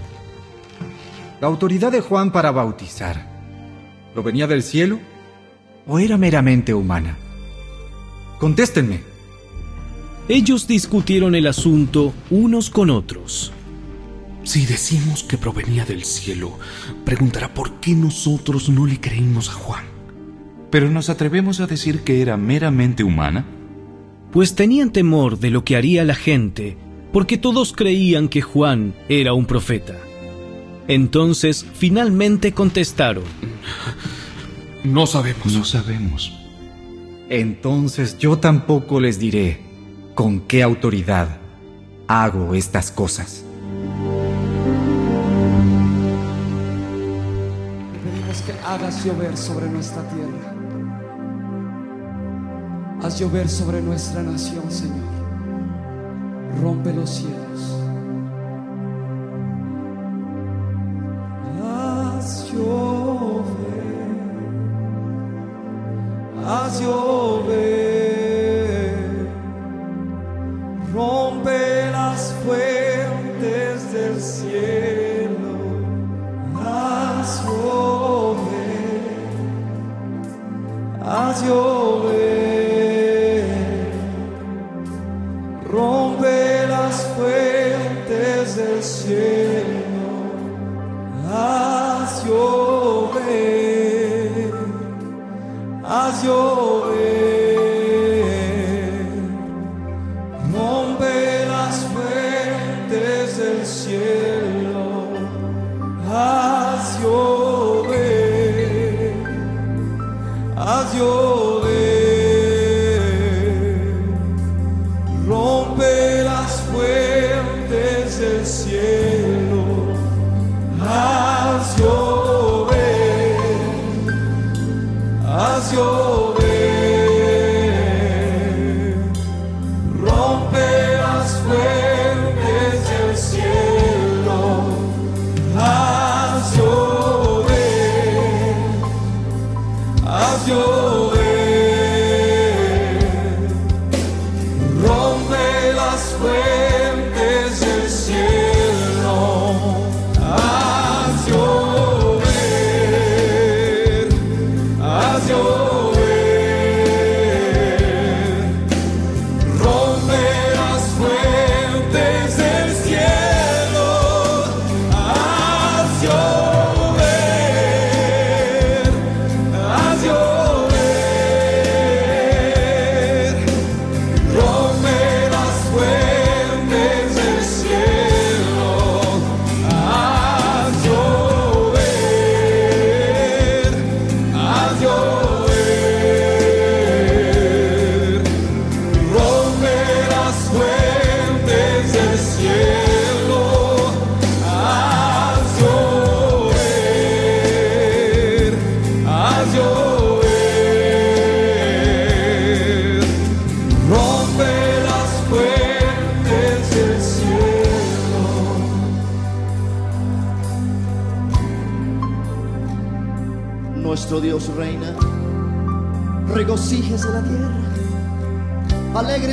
¿La 1.41 1.47
autoridad 1.47 1.93
de 1.93 2.01
Juan 2.01 2.33
para 2.33 2.51
bautizar 2.51 3.29
provenía 4.13 4.49
del 4.49 4.65
cielo 4.65 4.99
o 5.87 6.01
era 6.01 6.19
meramente 6.19 6.75
humana? 6.75 7.17
Contéstenme. 8.41 9.03
Ellos 10.29 10.67
discutieron 10.67 11.37
el 11.37 11.47
asunto 11.47 12.13
unos 12.29 12.71
con 12.71 12.91
otros. 12.91 13.53
Si 14.45 14.67
decimos 14.67 15.23
que 15.23 15.39
provenía 15.39 15.85
del 15.85 16.05
cielo, 16.05 16.59
preguntará 17.05 17.55
por 17.55 17.75
qué 17.81 17.95
nosotros 17.95 18.69
no 18.69 18.87
le 18.87 19.01
creímos 19.01 19.49
a 19.49 19.53
Juan. 19.53 19.85
Pero 20.71 20.91
nos 20.91 21.11
atrevemos 21.11 21.61
a 21.61 21.67
decir 21.67 22.01
que 22.01 22.23
era 22.23 22.37
meramente 22.37 23.05
humana. 23.05 23.47
Pues 24.33 24.55
tenían 24.55 24.91
temor 24.91 25.39
de 25.39 25.51
lo 25.51 25.65
que 25.65 25.77
haría 25.77 26.05
la 26.05 26.15
gente, 26.15 26.77
porque 27.13 27.37
todos 27.37 27.73
creían 27.73 28.29
que 28.29 28.41
Juan 28.41 28.95
era 29.09 29.33
un 29.33 29.47
profeta. 29.47 29.97
Entonces 30.89 31.65
finalmente 31.75 32.53
contestaron. 32.53 33.25
No 34.83 35.07
sabemos. 35.07 35.53
No 35.53 35.65
sabemos. 35.65 36.33
Entonces 37.29 38.19
yo 38.19 38.39
tampoco 38.39 38.99
les 38.99 39.21
diré 39.21 39.61
con 40.15 40.41
qué 40.41 40.63
autoridad 40.63 41.39
hago 42.09 42.55
estas 42.55 42.91
cosas. 42.91 43.45
Hagas 48.73 49.05
llover 49.05 49.37
sobre 49.37 49.69
nuestra 49.69 50.03
tierra. 50.09 50.55
Haz 53.03 53.19
llover 53.21 53.49
sobre 53.49 53.83
nuestra 53.83 54.23
nación, 54.23 54.71
Señor. 54.71 55.13
Rompe 56.63 56.95
los 56.95 57.11
cielos. 57.11 57.77
Haz 61.63 62.51
llover. 62.51 63.45
Haz 66.47 66.81
llover. 66.81 67.43
Rompe 70.95 71.91
las 71.91 72.35
fuentes 72.45 73.93
del 73.93 74.21
cielo. 74.21 74.72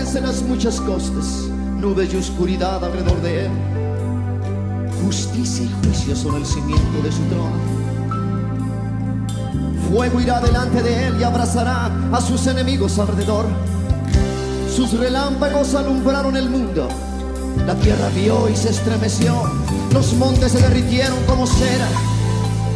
Alégrense 0.10 0.22
las 0.22 0.42
muchas 0.42 0.82
costas, 0.82 1.26
nubes 1.80 2.12
y 2.14 2.18
oscuridad 2.18 2.84
alrededor 2.84 3.22
de 3.22 3.46
él. 3.46 3.52
Justicia 5.04 5.66
y 5.66 5.86
juicio 5.86 6.16
son 6.16 6.36
el 6.36 6.46
cimiento 6.46 7.02
de 7.04 7.12
su 7.12 7.22
trono. 7.24 7.52
Fuego 9.90 10.20
irá 10.20 10.40
delante 10.40 10.82
de 10.82 11.08
él 11.08 11.18
y 11.20 11.24
abrazará 11.24 11.92
a 12.12 12.22
sus 12.22 12.48
enemigos 12.48 12.98
alrededor. 12.98 13.46
Sus 14.76 14.94
relámpagos 14.94 15.76
alumbraron 15.76 16.36
el 16.38 16.50
mundo. 16.50 16.88
La 17.68 17.76
tierra 17.76 18.10
vio 18.16 18.50
y 18.50 18.56
se 18.56 18.70
estremeció. 18.70 19.44
Los 19.94 20.14
montes 20.14 20.52
se 20.52 20.60
derritieron 20.60 21.18
como 21.26 21.46
cera, 21.46 21.88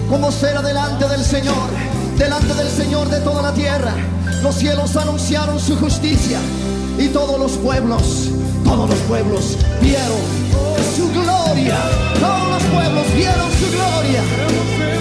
como 0.09 0.31
cera 0.31 0.61
delante 0.61 1.07
del 1.07 1.23
Señor, 1.23 1.69
delante 2.17 2.53
del 2.53 2.69
Señor 2.69 3.09
de 3.09 3.19
toda 3.21 3.41
la 3.41 3.53
tierra. 3.53 3.93
Los 4.43 4.55
cielos 4.55 4.95
anunciaron 4.97 5.59
su 5.59 5.75
justicia 5.77 6.39
y 6.97 7.07
todos 7.09 7.39
los 7.39 7.51
pueblos, 7.57 8.29
todos 8.63 8.89
los 8.89 8.99
pueblos 8.99 9.57
vieron 9.81 10.43
su 10.95 11.09
gloria. 11.11 11.77
Todos 12.19 12.49
los 12.49 12.63
pueblos 12.63 13.05
vieron 13.15 13.51
su 13.51 13.71
gloria. 13.71 14.92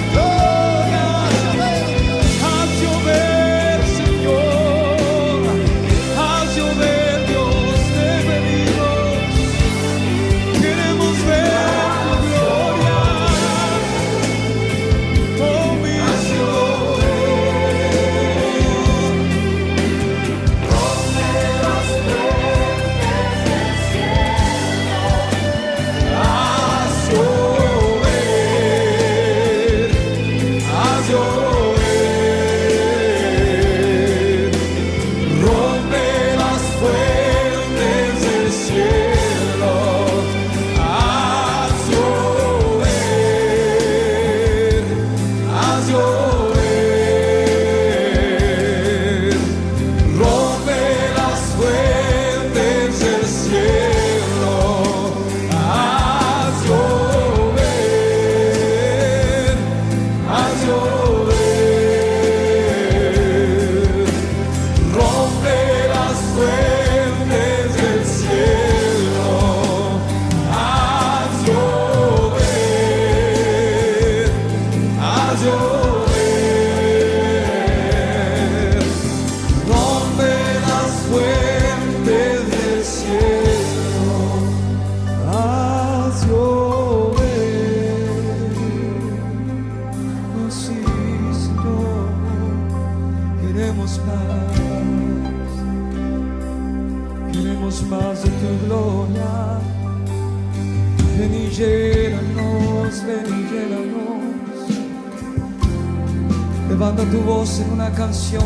Tu 106.96 107.20
voz 107.20 107.60
en 107.60 107.72
una 107.72 107.90
canción 107.90 108.44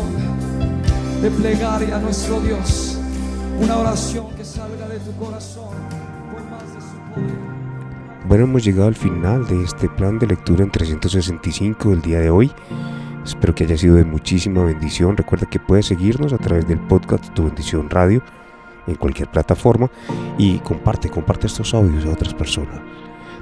de 1.21 1.29
plegaria 1.29 1.97
a 1.97 1.99
nuestro 1.99 2.39
Dios, 2.39 2.97
una 3.61 3.77
oración 3.77 4.27
que 4.35 4.45
salga 4.45 4.87
de 4.87 4.99
tu 4.99 5.11
corazón 5.13 5.75
Bueno, 8.27 8.45
hemos 8.45 8.63
llegado 8.63 8.87
al 8.87 8.95
final 8.95 9.45
de 9.47 9.63
este 9.63 9.89
plan 9.89 10.17
de 10.17 10.27
lectura 10.27 10.63
en 10.63 10.71
365 10.71 11.89
del 11.89 12.01
día 12.01 12.19
de 12.19 12.29
hoy. 12.29 12.51
Espero 13.23 13.53
que 13.53 13.65
haya 13.65 13.77
sido 13.77 13.95
de 13.95 14.05
muchísima 14.05 14.63
bendición. 14.63 15.17
Recuerda 15.17 15.49
que 15.49 15.59
puedes 15.59 15.87
seguirnos 15.87 16.31
a 16.31 16.37
través 16.37 16.67
del 16.67 16.79
podcast 16.79 17.33
Tu 17.33 17.43
Bendición 17.43 17.89
Radio 17.89 18.21
en 18.87 18.95
cualquier 18.95 19.29
plataforma 19.29 19.89
y 20.37 20.59
comparte, 20.59 21.09
comparte 21.09 21.47
estos 21.47 21.73
audios 21.73 22.05
a 22.05 22.11
otras 22.11 22.33
personas. 22.33 22.79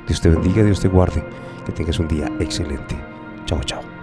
Dios 0.08 0.20
te 0.20 0.30
bendiga, 0.30 0.64
Dios 0.64 0.80
te 0.80 0.88
guarde. 0.88 1.24
Que 1.66 1.72
tengas 1.72 2.00
un 2.00 2.08
día 2.08 2.32
excelente. 2.40 2.96
Chao, 3.46 3.62
chao. 3.64 3.95